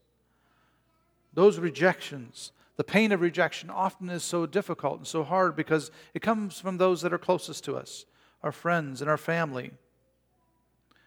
Those 1.34 1.58
rejections. 1.58 2.52
The 2.76 2.84
pain 2.84 3.12
of 3.12 3.22
rejection 3.22 3.70
often 3.70 4.10
is 4.10 4.24
so 4.24 4.46
difficult 4.46 4.98
and 4.98 5.08
so 5.08 5.24
hard 5.24 5.56
because 5.56 5.92
it 6.14 6.22
comes 6.22 6.60
from 6.60 6.78
those 6.78 7.02
that 7.02 7.14
are 7.14 7.18
closest 7.18 7.64
to 7.66 7.76
us, 7.76 8.06
our 8.42 8.52
friends 8.52 9.02
and 9.02 9.10
our 9.10 9.18
family, 9.18 9.72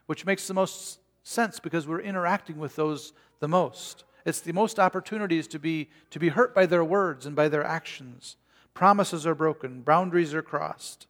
which 0.07 0.27
makes 0.27 0.47
the 0.47 0.55
most 0.55 1.01
sense 1.23 1.59
because 1.59 1.87
we're 1.87 2.01
interacting 2.01 2.59
with 2.59 2.77
those 2.77 3.13
the 3.41 3.49
most. 3.49 4.05
It's 4.25 4.41
the 4.41 4.53
most 4.53 4.81
opportunities 4.81 5.47
to 5.49 5.59
be, 5.59 5.89
to 6.11 6.19
be 6.19 6.29
hurt 6.29 6.55
by 6.55 6.67
their 6.67 6.85
words 6.85 7.27
and 7.27 7.37
by 7.37 7.49
their 7.49 7.65
actions. 7.65 8.37
Promises 8.75 9.27
are 9.27 9.35
broken, 9.35 9.83
boundaries 9.83 10.35
are 10.35 10.43
crossed. 10.43 11.07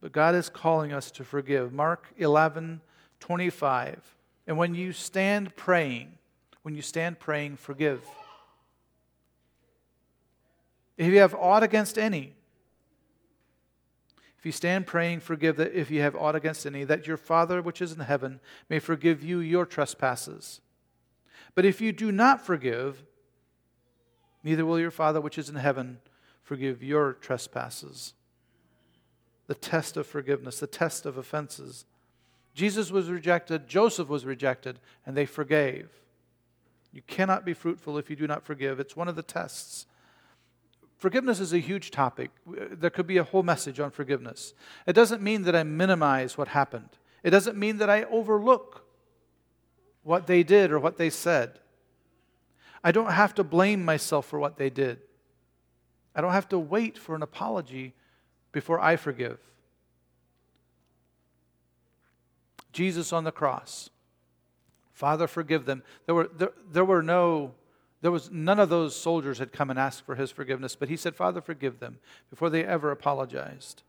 But 0.00 0.12
God 0.12 0.34
is 0.34 0.48
calling 0.48 0.92
us 0.92 1.10
to 1.12 1.24
forgive. 1.24 1.72
Mark 1.72 2.12
11, 2.16 2.80
25. 3.22 4.16
And 4.48 4.58
when 4.58 4.74
you 4.74 4.92
stand 4.92 5.54
praying, 5.54 6.18
when 6.62 6.74
you 6.74 6.82
stand 6.82 7.20
praying, 7.20 7.56
forgive. 7.56 8.02
If 10.96 11.06
you 11.06 11.20
have 11.20 11.32
aught 11.32 11.62
against 11.62 11.98
any, 11.98 12.34
if 14.36 14.44
you 14.44 14.50
stand 14.50 14.88
praying, 14.88 15.20
forgive 15.20 15.54
that 15.56 15.72
if 15.72 15.88
you 15.88 16.00
have 16.00 16.16
aught 16.16 16.34
against 16.34 16.66
any, 16.66 16.82
that 16.82 17.06
your 17.06 17.16
Father 17.16 17.62
which 17.62 17.80
is 17.80 17.92
in 17.92 18.00
heaven 18.00 18.40
may 18.68 18.80
forgive 18.80 19.22
you 19.22 19.38
your 19.38 19.66
trespasses. 19.66 20.60
But 21.54 21.64
if 21.64 21.80
you 21.80 21.92
do 21.92 22.10
not 22.10 22.44
forgive, 22.44 23.04
neither 24.42 24.66
will 24.66 24.80
your 24.80 24.90
Father 24.90 25.20
which 25.20 25.38
is 25.38 25.48
in 25.48 25.54
heaven 25.54 26.00
forgive 26.42 26.82
your 26.82 27.12
trespasses. 27.12 28.14
The 29.46 29.54
test 29.54 29.96
of 29.96 30.08
forgiveness, 30.08 30.58
the 30.58 30.66
test 30.66 31.06
of 31.06 31.16
offenses. 31.16 31.84
Jesus 32.54 32.90
was 32.90 33.08
rejected, 33.08 33.66
Joseph 33.66 34.08
was 34.08 34.24
rejected, 34.24 34.78
and 35.06 35.16
they 35.16 35.26
forgave. 35.26 35.88
You 36.92 37.02
cannot 37.06 37.44
be 37.44 37.54
fruitful 37.54 37.96
if 37.96 38.10
you 38.10 38.16
do 38.16 38.26
not 38.26 38.44
forgive. 38.44 38.78
It's 38.78 38.96
one 38.96 39.08
of 39.08 39.16
the 39.16 39.22
tests 39.22 39.86
Forgiveness 41.02 41.40
is 41.40 41.52
a 41.52 41.58
huge 41.58 41.90
topic. 41.90 42.30
There 42.46 42.88
could 42.88 43.08
be 43.08 43.16
a 43.16 43.24
whole 43.24 43.42
message 43.42 43.80
on 43.80 43.90
forgiveness. 43.90 44.54
It 44.86 44.92
doesn't 44.92 45.20
mean 45.20 45.42
that 45.42 45.56
I 45.56 45.64
minimize 45.64 46.38
what 46.38 46.46
happened, 46.46 46.90
it 47.24 47.30
doesn't 47.30 47.58
mean 47.58 47.78
that 47.78 47.90
I 47.90 48.04
overlook 48.04 48.84
what 50.04 50.28
they 50.28 50.44
did 50.44 50.70
or 50.70 50.78
what 50.78 50.98
they 50.98 51.10
said. 51.10 51.58
I 52.84 52.92
don't 52.92 53.10
have 53.10 53.34
to 53.34 53.42
blame 53.42 53.84
myself 53.84 54.26
for 54.26 54.38
what 54.38 54.58
they 54.58 54.70
did. 54.70 55.00
I 56.14 56.20
don't 56.20 56.30
have 56.30 56.48
to 56.50 56.58
wait 56.60 56.96
for 56.96 57.16
an 57.16 57.22
apology 57.22 57.94
before 58.52 58.78
I 58.78 58.94
forgive. 58.94 59.40
Jesus 62.72 63.12
on 63.12 63.24
the 63.24 63.32
cross. 63.32 63.90
Father, 64.92 65.26
forgive 65.26 65.64
them. 65.64 65.82
There 66.06 66.14
were, 66.14 66.28
there, 66.36 66.52
there 66.70 66.84
were 66.84 67.02
no 67.02 67.54
there 68.02 68.10
was 68.10 68.32
none 68.32 68.58
of 68.58 68.68
those 68.68 68.96
soldiers 68.96 69.38
had 69.38 69.52
come 69.52 69.70
and 69.70 69.78
asked 69.78 70.04
for 70.04 70.16
his 70.16 70.32
forgiveness, 70.32 70.74
but 70.74 70.88
he 70.88 70.96
said, 70.96 71.14
Father, 71.14 71.40
forgive 71.40 71.78
them, 71.78 72.00
before 72.30 72.50
they 72.50 72.64
ever 72.64 72.90
apologized. 72.90 73.84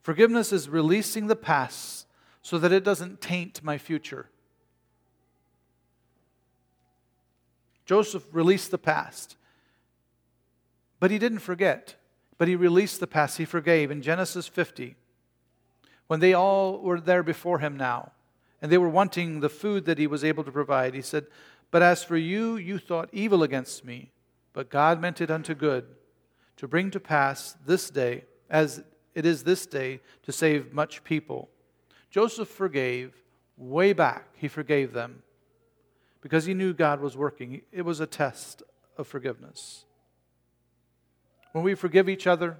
Forgiveness 0.00 0.50
is 0.50 0.66
releasing 0.68 1.26
the 1.26 1.36
past 1.36 2.06
so 2.40 2.58
that 2.58 2.72
it 2.72 2.82
doesn't 2.82 3.20
taint 3.20 3.62
my 3.62 3.76
future. 3.76 4.30
Joseph 7.84 8.24
released 8.32 8.70
the 8.70 8.78
past, 8.78 9.36
but 11.00 11.10
he 11.10 11.18
didn't 11.18 11.40
forget. 11.40 11.96
But 12.36 12.48
he 12.48 12.56
released 12.56 13.00
the 13.00 13.06
past, 13.06 13.38
he 13.38 13.44
forgave. 13.44 13.90
In 13.90 14.02
Genesis 14.02 14.48
50, 14.48 14.96
when 16.06 16.20
they 16.20 16.34
all 16.34 16.80
were 16.80 17.00
there 17.00 17.22
before 17.22 17.58
him 17.58 17.76
now, 17.76 18.12
and 18.60 18.70
they 18.70 18.78
were 18.78 18.88
wanting 18.88 19.40
the 19.40 19.48
food 19.48 19.84
that 19.84 19.98
he 19.98 20.06
was 20.06 20.24
able 20.24 20.44
to 20.44 20.52
provide, 20.52 20.94
he 20.94 21.02
said, 21.02 21.26
but 21.70 21.82
as 21.82 22.04
for 22.04 22.16
you, 22.16 22.56
you 22.56 22.78
thought 22.78 23.08
evil 23.12 23.42
against 23.42 23.84
me, 23.84 24.12
but 24.52 24.70
God 24.70 25.00
meant 25.00 25.20
it 25.20 25.30
unto 25.30 25.54
good, 25.54 25.84
to 26.56 26.68
bring 26.68 26.90
to 26.92 27.00
pass 27.00 27.56
this 27.66 27.90
day, 27.90 28.24
as 28.48 28.82
it 29.14 29.26
is 29.26 29.42
this 29.42 29.66
day, 29.66 30.00
to 30.22 30.32
save 30.32 30.72
much 30.72 31.02
people. 31.04 31.48
Joseph 32.10 32.48
forgave 32.48 33.12
way 33.56 33.92
back, 33.92 34.28
he 34.36 34.48
forgave 34.48 34.92
them 34.92 35.22
because 36.24 36.46
he 36.46 36.54
knew 36.54 36.72
God 36.72 37.00
was 37.00 37.18
working. 37.18 37.60
It 37.70 37.82
was 37.82 38.00
a 38.00 38.06
test 38.06 38.62
of 38.96 39.06
forgiveness. 39.06 39.84
when 41.52 41.62
we 41.62 41.74
forgive 41.74 42.08
each 42.08 42.26
other, 42.26 42.56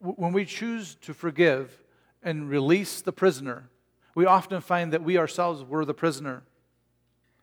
when 0.00 0.32
we 0.32 0.44
choose 0.44 0.94
to 0.96 1.12
forgive 1.12 1.82
and 2.22 2.48
release 2.48 3.00
the 3.00 3.12
prisoner, 3.12 3.70
we 4.14 4.26
often 4.26 4.60
find 4.60 4.92
that 4.92 5.02
we 5.02 5.16
ourselves 5.16 5.62
were 5.62 5.84
the 5.84 5.94
prisoner. 5.94 6.42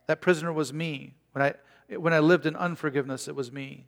That 0.08 0.22
prisoner 0.22 0.54
was 0.54 0.74
me. 0.74 1.16
When 1.32 1.44
I, 1.44 1.96
when 1.96 2.14
I 2.14 2.20
lived 2.20 2.46
in 2.46 2.56
unforgiveness, 2.56 3.28
it 3.28 3.36
was 3.36 3.52
me. 3.52 3.86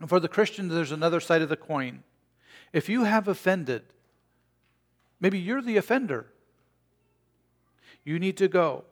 And 0.00 0.08
for 0.08 0.20
the 0.20 0.28
Christian, 0.28 0.68
there's 0.68 0.92
another 0.92 1.20
side 1.20 1.42
of 1.42 1.48
the 1.48 1.56
coin. 1.56 2.02
If 2.72 2.88
you 2.88 3.04
have 3.04 3.28
offended, 3.28 3.82
maybe 5.20 5.38
you're 5.38 5.62
the 5.62 5.76
offender. 5.76 6.26
You 8.04 8.18
need 8.18 8.36
to 8.38 8.48
go. 8.48 8.84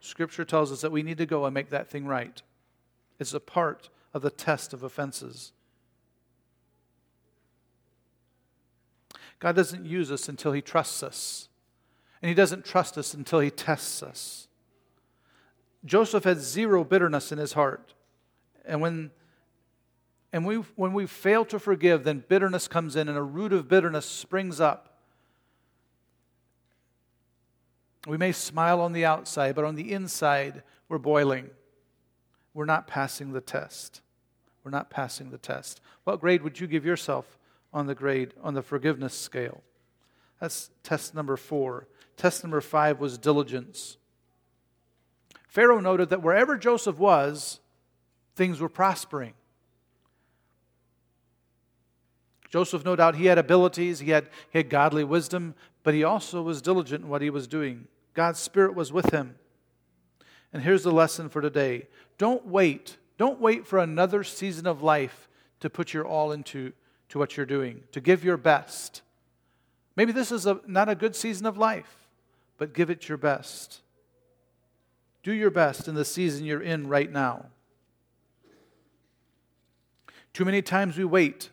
Scripture 0.00 0.44
tells 0.44 0.72
us 0.72 0.80
that 0.80 0.92
we 0.92 1.02
need 1.02 1.18
to 1.18 1.26
go 1.26 1.44
and 1.44 1.54
make 1.54 1.70
that 1.70 1.88
thing 1.88 2.06
right. 2.06 2.42
It's 3.18 3.34
a 3.34 3.40
part 3.40 3.88
of 4.14 4.22
the 4.22 4.30
test 4.30 4.72
of 4.72 4.82
offenses. 4.82 5.52
God 9.38 9.56
doesn't 9.56 9.84
use 9.84 10.10
us 10.10 10.28
until 10.28 10.52
He 10.52 10.62
trusts 10.62 11.02
us. 11.02 11.48
And 12.22 12.28
He 12.28 12.34
doesn't 12.34 12.64
trust 12.64 12.96
us 12.96 13.14
until 13.14 13.40
He 13.40 13.50
tests 13.50 14.02
us. 14.02 14.46
Joseph 15.86 16.24
had 16.24 16.40
zero 16.40 16.84
bitterness 16.84 17.32
in 17.32 17.38
his 17.38 17.52
heart. 17.52 17.94
And 18.64 18.80
when, 18.80 19.12
and 20.32 20.44
we, 20.44 20.56
when 20.74 20.92
we 20.92 21.06
fail 21.06 21.44
to 21.46 21.58
forgive, 21.58 22.04
then 22.04 22.24
bitterness 22.28 22.66
comes 22.66 22.96
in 22.96 23.08
and 23.08 23.16
a 23.16 23.22
root 23.22 23.52
of 23.52 23.68
bitterness 23.68 24.04
springs 24.04 24.60
up. 24.60 24.98
We 28.06 28.16
may 28.16 28.32
smile 28.32 28.80
on 28.80 28.92
the 28.92 29.04
outside, 29.04 29.54
but 29.54 29.64
on 29.64 29.76
the 29.76 29.92
inside, 29.92 30.62
we're 30.88 30.98
boiling. 30.98 31.50
We're 32.52 32.64
not 32.64 32.86
passing 32.86 33.32
the 33.32 33.40
test. 33.40 34.00
We're 34.64 34.70
not 34.70 34.90
passing 34.90 35.30
the 35.30 35.38
test. 35.38 35.80
What 36.04 36.20
grade 36.20 36.42
would 36.42 36.58
you 36.58 36.66
give 36.66 36.84
yourself 36.84 37.38
on 37.76 37.86
the 37.86 37.94
grade, 37.94 38.32
on 38.42 38.54
the 38.54 38.62
forgiveness 38.62 39.12
scale. 39.12 39.62
That's 40.40 40.70
test 40.82 41.14
number 41.14 41.36
four. 41.36 41.86
Test 42.16 42.42
number 42.42 42.62
five 42.62 42.98
was 42.98 43.18
diligence. 43.18 43.98
Pharaoh 45.46 45.80
noted 45.80 46.08
that 46.08 46.22
wherever 46.22 46.56
Joseph 46.56 46.98
was, 46.98 47.60
things 48.34 48.60
were 48.60 48.70
prospering. 48.70 49.34
Joseph, 52.48 52.82
no 52.82 52.96
doubt, 52.96 53.16
he 53.16 53.26
had 53.26 53.36
abilities, 53.36 53.98
he 53.98 54.10
had, 54.10 54.30
he 54.50 54.58
had 54.60 54.70
godly 54.70 55.04
wisdom, 55.04 55.54
but 55.82 55.92
he 55.92 56.02
also 56.02 56.40
was 56.40 56.62
diligent 56.62 57.04
in 57.04 57.10
what 57.10 57.20
he 57.20 57.28
was 57.28 57.46
doing. 57.46 57.88
God's 58.14 58.38
Spirit 58.38 58.74
was 58.74 58.90
with 58.90 59.12
him. 59.12 59.34
And 60.50 60.62
here's 60.62 60.82
the 60.82 60.90
lesson 60.90 61.28
for 61.28 61.42
today 61.42 61.88
don't 62.16 62.46
wait. 62.46 62.96
Don't 63.18 63.38
wait 63.38 63.66
for 63.66 63.78
another 63.78 64.24
season 64.24 64.66
of 64.66 64.82
life 64.82 65.28
to 65.60 65.68
put 65.68 65.92
your 65.92 66.06
all 66.06 66.32
into 66.32 66.72
to 67.08 67.18
what 67.18 67.36
you're 67.36 67.46
doing, 67.46 67.82
to 67.92 68.00
give 68.00 68.24
your 68.24 68.36
best. 68.36 69.02
Maybe 69.94 70.12
this 70.12 70.30
is 70.30 70.46
a, 70.46 70.60
not 70.66 70.88
a 70.88 70.94
good 70.94 71.16
season 71.16 71.46
of 71.46 71.56
life, 71.56 72.08
but 72.58 72.74
give 72.74 72.90
it 72.90 73.08
your 73.08 73.18
best. 73.18 73.80
Do 75.22 75.32
your 75.32 75.50
best 75.50 75.88
in 75.88 75.94
the 75.94 76.04
season 76.04 76.44
you're 76.44 76.62
in 76.62 76.88
right 76.88 77.10
now. 77.10 77.46
Too 80.32 80.44
many 80.44 80.62
times 80.62 80.98
we 80.98 81.04
wait 81.04 81.50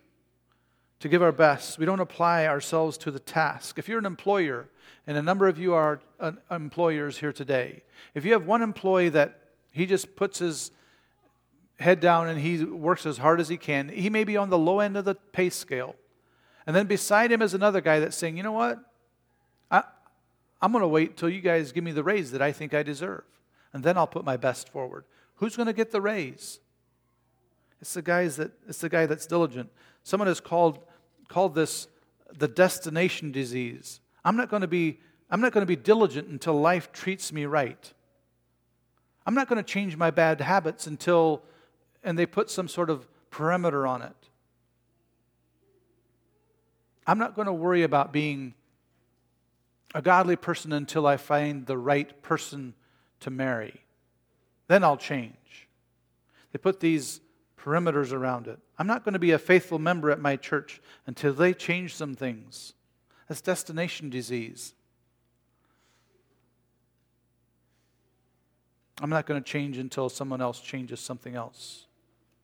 to 1.00 1.10
give 1.10 1.22
our 1.22 1.32
best. 1.32 1.80
We 1.80 1.86
don't 1.86 2.00
apply 2.00 2.48
ourselves 2.48 2.98
to 3.00 3.12
the 3.12 3.20
task. 3.20 3.80
If 3.80 3.88
you're 3.88 4.00
an 4.00 4.06
employer, 4.06 4.68
and 5.08 5.18
a 5.18 5.22
number 5.22 5.48
of 5.48 5.58
you 5.58 5.74
are 5.74 6.02
uh, 6.20 6.34
employers 6.52 7.18
here 7.18 7.34
today, 7.34 7.84
if 8.14 8.26
you 8.26 8.34
have 8.34 8.46
one 8.46 8.62
employee 8.62 9.10
that 9.10 9.40
he 9.72 9.86
just 9.86 10.16
puts 10.16 10.40
his 10.40 10.72
head 11.80 12.00
down 12.00 12.30
and 12.30 12.40
he 12.40 12.64
works 12.64 13.06
as 13.06 13.18
hard 13.18 13.40
as 13.40 13.50
he 13.50 13.58
can. 13.58 13.90
He 13.90 14.10
may 14.10 14.24
be 14.24 14.38
on 14.38 14.50
the 14.50 14.58
low 14.58 14.80
end 14.80 14.98
of 14.98 15.06
the 15.06 15.16
pay 15.16 15.50
scale. 15.50 15.96
And 16.66 16.76
then 16.76 16.88
beside 16.88 17.32
him 17.32 17.42
is 17.42 17.54
another 17.54 17.82
guy 17.82 18.00
that's 18.00 18.16
saying, 18.16 18.38
you 18.38 18.44
know 18.44 18.52
what? 18.52 18.80
I, 19.70 19.84
I'm 20.62 20.72
going 20.72 20.82
to 20.82 20.88
wait 20.88 21.18
till 21.18 21.30
you 21.30 21.42
guys 21.42 21.72
give 21.72 21.84
me 21.84 21.92
the 21.92 22.04
raise 22.04 22.32
that 22.32 22.42
I 22.42 22.52
think 22.52 22.74
I 22.74 22.84
deserve. 22.84 23.24
And 23.74 23.84
then 23.84 23.98
I'll 23.98 24.08
put 24.08 24.24
my 24.24 24.38
best 24.38 24.70
forward. 24.70 25.06
Who's 25.36 25.56
going 25.56 25.68
to 25.68 25.74
get 25.74 25.92
the 25.92 26.00
raise? 26.00 26.60
It's 27.82 27.96
the, 27.96 28.02
guys 28.02 28.38
that, 28.38 28.52
it's 28.68 28.80
the 28.80 28.88
guy 28.88 29.06
that's 29.06 29.26
diligent. 29.26 29.70
Someone 30.04 30.28
has 30.28 30.40
called, 30.40 30.80
called 31.28 31.56
this 31.56 31.88
the 32.38 32.48
destination 32.48 33.32
disease. 33.32 34.00
I'm 34.24 34.38
not 34.38 34.50
going 34.50 34.62
to 34.62 34.68
be, 34.68 35.02
I'm 35.30 35.42
not 35.42 35.52
going 35.52 35.64
to 35.64 35.68
be 35.68 35.76
diligent 35.76 36.30
until 36.30 36.60
life 36.60 36.92
treats 36.92 37.34
me 37.34 37.46
right. 37.46 37.94
I'm 39.26 39.36
not 39.36 39.50
going 39.50 39.58
to 39.62 39.64
change 39.64 39.98
my 39.98 40.12
bad 40.12 40.42
habits 40.42 40.88
until 40.88 41.44
and 42.04 42.18
they 42.18 42.26
put 42.26 42.50
some 42.50 42.68
sort 42.68 42.90
of 42.90 43.08
perimeter 43.30 43.88
on 43.88 44.02
it. 44.02 44.16
I'm 47.06 47.18
not 47.18 47.36
going 47.36 47.48
to 47.48 47.54
worry 47.54 47.84
about 47.84 48.14
being 48.14 48.54
a 49.94 50.02
godly 50.02 50.36
person 50.36 50.74
until 50.74 51.06
I 51.06 51.18
find 51.18 51.66
the 51.66 51.78
right 51.78 52.22
person 52.22 52.74
to 53.20 53.30
marry. 53.30 53.82
Then 54.68 54.84
I'll 54.84 54.98
change. 54.98 55.68
They 56.52 56.60
put 56.60 56.80
these 56.80 57.20
perimeters 57.58 58.12
around 58.12 58.48
it. 58.48 58.60
I'm 58.78 58.88
not 58.88 59.04
going 59.04 59.14
to 59.14 59.20
be 59.20 59.32
a 59.32 59.40
faithful 59.40 59.80
member 59.80 60.12
at 60.12 60.20
my 60.20 60.36
church 60.36 60.82
until 61.06 61.34
they 61.34 61.54
change 61.54 61.96
some 61.96 62.16
things. 62.16 62.74
That's 63.28 63.42
destination 63.42 64.10
disease. 64.10 64.74
I'm 69.02 69.10
not 69.10 69.26
going 69.26 69.42
to 69.42 69.50
change 69.50 69.78
until 69.78 70.10
someone 70.10 70.42
else 70.42 70.60
changes 70.60 71.00
something 71.00 71.36
else. 71.36 71.86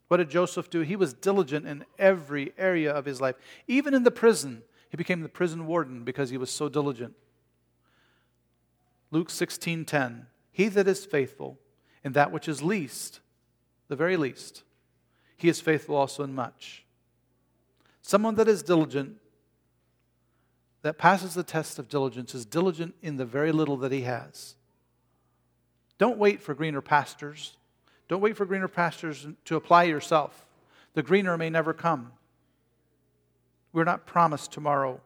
What 0.09 0.17
did 0.17 0.29
Joseph 0.29 0.69
do? 0.69 0.81
He 0.81 0.95
was 0.95 1.13
diligent 1.13 1.67
in 1.67 1.85
every 1.97 2.51
area 2.57 2.91
of 2.91 3.05
his 3.05 3.21
life. 3.21 3.35
Even 3.67 3.93
in 3.93 4.03
the 4.03 4.11
prison, 4.11 4.63
he 4.89 4.97
became 4.97 5.21
the 5.21 5.29
prison 5.29 5.67
warden 5.67 6.03
because 6.03 6.31
he 6.31 6.37
was 6.37 6.49
so 6.49 6.67
diligent. 6.67 7.13
Luke 9.11 9.29
16:10 9.29 10.25
He 10.51 10.67
that 10.67 10.87
is 10.87 11.05
faithful 11.05 11.59
in 12.03 12.13
that 12.13 12.31
which 12.31 12.47
is 12.47 12.63
least, 12.63 13.19
the 13.87 13.95
very 13.95 14.17
least, 14.17 14.63
he 15.37 15.47
is 15.47 15.61
faithful 15.61 15.95
also 15.95 16.23
in 16.23 16.33
much. 16.33 16.85
Someone 18.01 18.33
that 18.35 18.47
is 18.47 18.63
diligent 18.63 19.17
that 20.81 20.97
passes 20.97 21.35
the 21.35 21.43
test 21.43 21.77
of 21.77 21.87
diligence 21.87 22.33
is 22.33 22.45
diligent 22.47 22.95
in 23.03 23.17
the 23.17 23.25
very 23.25 23.51
little 23.51 23.77
that 23.77 23.91
he 23.91 24.01
has. 24.01 24.55
Don't 25.99 26.17
wait 26.17 26.41
for 26.41 26.55
greener 26.55 26.81
pastures. 26.81 27.57
Don't 28.09 28.21
wait 28.21 28.35
for 28.35 28.45
greener 28.45 28.67
pastures 28.67 29.27
to 29.45 29.55
apply 29.55 29.83
yourself. 29.83 30.45
The 30.95 31.03
greener 31.03 31.37
may 31.37 31.49
never 31.49 31.73
come. 31.73 32.11
We're 33.71 33.83
not 33.83 34.07
promised 34.07 34.51
tomorrow. 34.51 34.99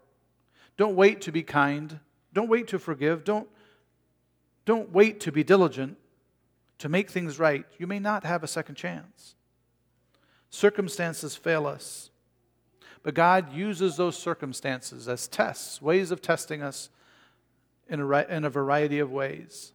Don't 0.78 0.96
wait 0.96 1.22
to 1.22 1.32
be 1.32 1.44
kind. 1.44 2.00
Don't 2.34 2.50
wait 2.50 2.70
to 2.70 2.80
forgive. 2.80 3.26
Don't, 3.26 3.48
don't 4.66 4.92
wait 4.92 5.20
to 5.20 5.32
be 5.32 5.44
diligent 5.44 5.98
to 6.80 6.90
make 6.90 7.12
things 7.12 7.38
right. 7.38 7.66
You 7.78 7.88
may 7.88 8.00
not 8.00 8.24
have 8.24 8.42
a 8.42 8.48
second 8.48 8.76
chance. 8.76 9.36
Circumstances 10.50 11.36
fail 11.36 11.68
us. 11.68 12.10
But 13.04 13.16
God 13.16 13.54
uses 13.54 13.98
those 13.98 14.18
circumstances 14.18 15.10
as 15.10 15.28
tests, 15.28 15.82
ways 15.82 16.10
of 16.10 16.22
testing 16.22 16.62
us 16.62 16.90
in 17.90 18.00
a, 18.00 18.20
in 18.30 18.46
a 18.46 18.50
variety 18.50 19.00
of 19.00 19.12
ways. 19.12 19.74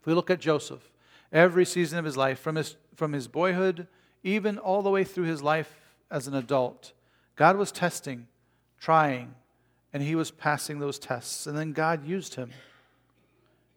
If 0.00 0.06
we 0.06 0.14
look 0.14 0.30
at 0.30 0.40
Joseph, 0.40 0.90
every 1.32 1.64
season 1.64 1.98
of 1.98 2.04
his 2.04 2.16
life, 2.16 2.38
from 2.38 2.56
his, 2.56 2.76
from 2.94 3.12
his 3.12 3.28
boyhood, 3.28 3.86
even 4.22 4.58
all 4.58 4.82
the 4.82 4.90
way 4.90 5.04
through 5.04 5.24
his 5.24 5.42
life 5.42 5.80
as 6.10 6.26
an 6.26 6.34
adult. 6.34 6.92
God 7.36 7.56
was 7.56 7.70
testing, 7.70 8.26
trying, 8.80 9.34
and 9.92 10.02
he 10.02 10.14
was 10.14 10.30
passing 10.30 10.78
those 10.78 10.98
tests. 10.98 11.46
And 11.46 11.56
then 11.56 11.72
God 11.72 12.06
used 12.06 12.34
him 12.34 12.50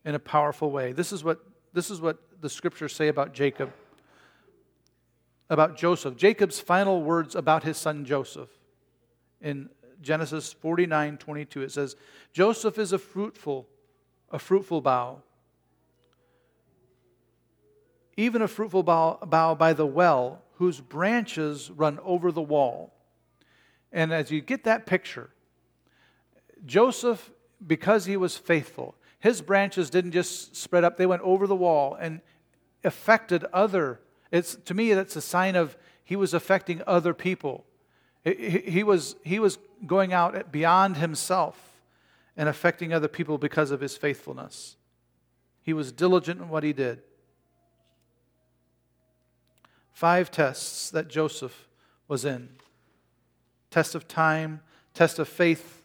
in 0.06 0.16
a 0.16 0.20
powerful 0.20 0.72
way. 0.72 0.92
This 0.92 1.12
is 1.12 1.24
what, 1.24 1.40
this 1.74 1.92
is 1.92 2.02
what 2.02 2.18
the 2.42 2.50
scriptures 2.50 2.96
say 2.96 3.08
about 3.08 3.34
Jacob, 3.34 3.72
about 5.50 5.78
Joseph. 5.78 6.16
Jacob's 6.16 6.60
final 6.60 7.02
words 7.02 7.36
about 7.36 7.64
his 7.64 7.78
son 7.78 8.06
Joseph 8.06 8.50
in 9.42 9.70
Genesis 10.02 10.54
49 10.54 11.18
22. 11.18 11.62
It 11.62 11.72
says, 11.72 11.96
Joseph 12.32 12.78
is 12.78 12.94
a 12.94 12.98
fruitful, 12.98 13.68
a 14.32 14.40
fruitful 14.40 14.82
bough 14.82 15.22
even 18.20 18.42
a 18.42 18.48
fruitful 18.48 18.84
bough, 18.84 19.56
by 19.58 19.72
the 19.72 19.86
well, 19.86 20.42
whose 20.56 20.82
branches 20.82 21.72
run 21.72 22.00
over 22.04 22.34
the 22.34 22.42
wall. 22.42 22.94
And 23.94 24.12
as 24.12 24.30
you 24.30 24.42
get 24.42 24.66
that 24.66 24.86
picture, 24.86 25.30
Joseph, 26.66 27.32
because 27.66 28.06
he 28.06 28.18
was 28.18 28.38
faithful, 28.38 28.96
his 29.20 29.42
branches 29.42 29.90
didn't 29.90 30.12
just 30.12 30.56
spread 30.56 30.84
up, 30.84 30.98
they 30.98 31.06
went 31.06 31.22
over 31.22 31.48
the 31.48 31.56
wall 31.56 31.96
and 31.96 32.20
affected 32.84 33.46
other. 33.54 34.02
It's, 34.32 34.56
to 34.66 34.74
me, 34.74 34.94
that's 34.94 35.16
a 35.16 35.22
sign 35.22 35.56
of 35.56 35.78
he 36.04 36.18
was 36.18 36.34
affecting 36.34 36.82
other 36.86 37.14
people. 37.14 37.66
He, 38.26 38.64
he, 38.66 38.84
was, 38.84 39.16
he 39.24 39.40
was 39.40 39.58
going 39.88 40.12
out 40.12 40.52
beyond 40.52 40.98
himself 40.98 41.82
and 42.36 42.50
affecting 42.50 42.94
other 42.94 43.08
people 43.08 43.38
because 43.38 43.72
of 43.72 43.80
his 43.80 43.96
faithfulness. 43.96 44.76
He 45.62 45.72
was 45.72 45.94
diligent 45.94 46.42
in 46.42 46.50
what 46.50 46.64
he 46.64 46.74
did. 46.74 47.02
Five 50.00 50.32
tests 50.32 50.90
that 50.92 51.10
Joseph 51.10 51.68
was 52.08 52.24
in 52.24 52.48
test 53.70 53.96
of 53.96 54.08
time, 54.08 54.62
test 54.94 55.20
of 55.20 55.28
faith, 55.28 55.82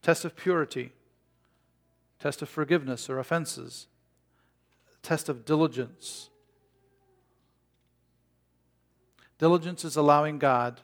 test 0.00 0.24
of 0.24 0.34
purity, 0.34 0.92
test 2.18 2.40
of 2.40 2.48
forgiveness 2.48 3.10
or 3.10 3.18
offenses, 3.18 3.86
test 5.02 5.28
of 5.28 5.44
diligence. 5.44 6.30
Diligence 9.36 9.84
is 9.84 9.94
allowing 9.96 10.38
God 10.38 10.80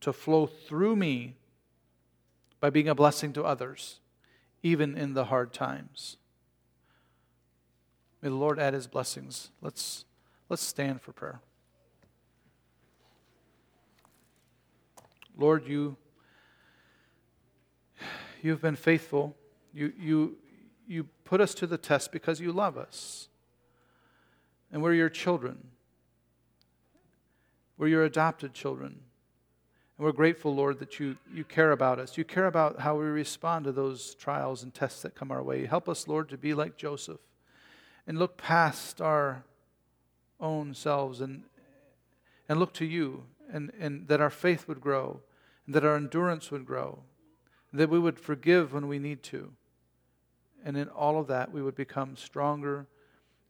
to 0.00 0.12
flow 0.12 0.46
through 0.46 0.94
me 0.94 1.34
by 2.60 2.70
being 2.70 2.88
a 2.88 2.94
blessing 2.94 3.32
to 3.32 3.42
others, 3.42 3.98
even 4.62 4.96
in 4.96 5.14
the 5.14 5.24
hard 5.24 5.52
times. 5.52 6.16
May 8.22 8.28
the 8.28 8.36
Lord 8.36 8.60
add 8.60 8.74
his 8.74 8.86
blessings. 8.86 9.50
Let's, 9.60 10.04
let's 10.48 10.62
stand 10.62 11.02
for 11.02 11.10
prayer. 11.10 11.40
Lord, 15.38 15.66
you, 15.66 15.96
you've 18.42 18.60
been 18.60 18.76
faithful. 18.76 19.36
You, 19.72 19.92
you, 19.98 20.36
you 20.86 21.04
put 21.24 21.40
us 21.40 21.54
to 21.54 21.66
the 21.66 21.78
test 21.78 22.12
because 22.12 22.40
you 22.40 22.52
love 22.52 22.76
us. 22.76 23.28
And 24.72 24.82
we're 24.82 24.94
your 24.94 25.08
children. 25.08 25.68
We're 27.78 27.88
your 27.88 28.04
adopted 28.04 28.52
children. 28.52 29.00
And 29.96 30.04
we're 30.04 30.12
grateful, 30.12 30.54
Lord, 30.54 30.80
that 30.80 30.98
you, 30.98 31.16
you 31.32 31.44
care 31.44 31.70
about 31.70 31.98
us. 32.00 32.18
You 32.18 32.24
care 32.24 32.46
about 32.46 32.80
how 32.80 32.96
we 32.96 33.04
respond 33.06 33.64
to 33.66 33.72
those 33.72 34.16
trials 34.16 34.62
and 34.64 34.74
tests 34.74 35.02
that 35.02 35.14
come 35.14 35.30
our 35.30 35.42
way. 35.42 35.66
Help 35.66 35.88
us, 35.88 36.08
Lord, 36.08 36.28
to 36.30 36.36
be 36.36 36.52
like 36.52 36.76
Joseph 36.76 37.20
and 38.06 38.18
look 38.18 38.36
past 38.36 39.00
our 39.00 39.44
own 40.40 40.74
selves 40.74 41.20
and, 41.20 41.44
and 42.48 42.58
look 42.58 42.72
to 42.74 42.84
you, 42.84 43.24
and, 43.52 43.70
and 43.78 44.08
that 44.08 44.20
our 44.20 44.30
faith 44.30 44.66
would 44.66 44.80
grow, 44.80 45.20
that 45.68 45.84
our 45.84 45.96
endurance 45.96 46.50
would 46.50 46.64
grow, 46.64 47.00
that 47.72 47.90
we 47.90 47.98
would 47.98 48.18
forgive 48.18 48.72
when 48.72 48.88
we 48.88 48.98
need 48.98 49.22
to. 49.22 49.52
And 50.64 50.76
in 50.76 50.88
all 50.88 51.20
of 51.20 51.26
that, 51.28 51.52
we 51.52 51.62
would 51.62 51.76
become 51.76 52.16
stronger 52.16 52.86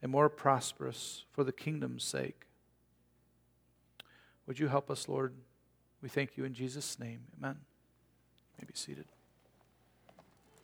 and 0.02 0.12
more 0.12 0.28
prosperous 0.28 1.24
for 1.32 1.44
the 1.44 1.52
kingdom's 1.52 2.04
sake. 2.04 2.42
Would 4.46 4.58
you 4.58 4.68
help 4.68 4.90
us, 4.90 5.08
Lord? 5.08 5.34
We 6.02 6.08
thank 6.08 6.36
you 6.36 6.44
in 6.44 6.54
Jesus' 6.54 6.98
name. 6.98 7.20
Amen. 7.38 7.56
You 8.36 8.54
may 8.60 8.66
be 8.66 8.74
seated. 8.74 9.06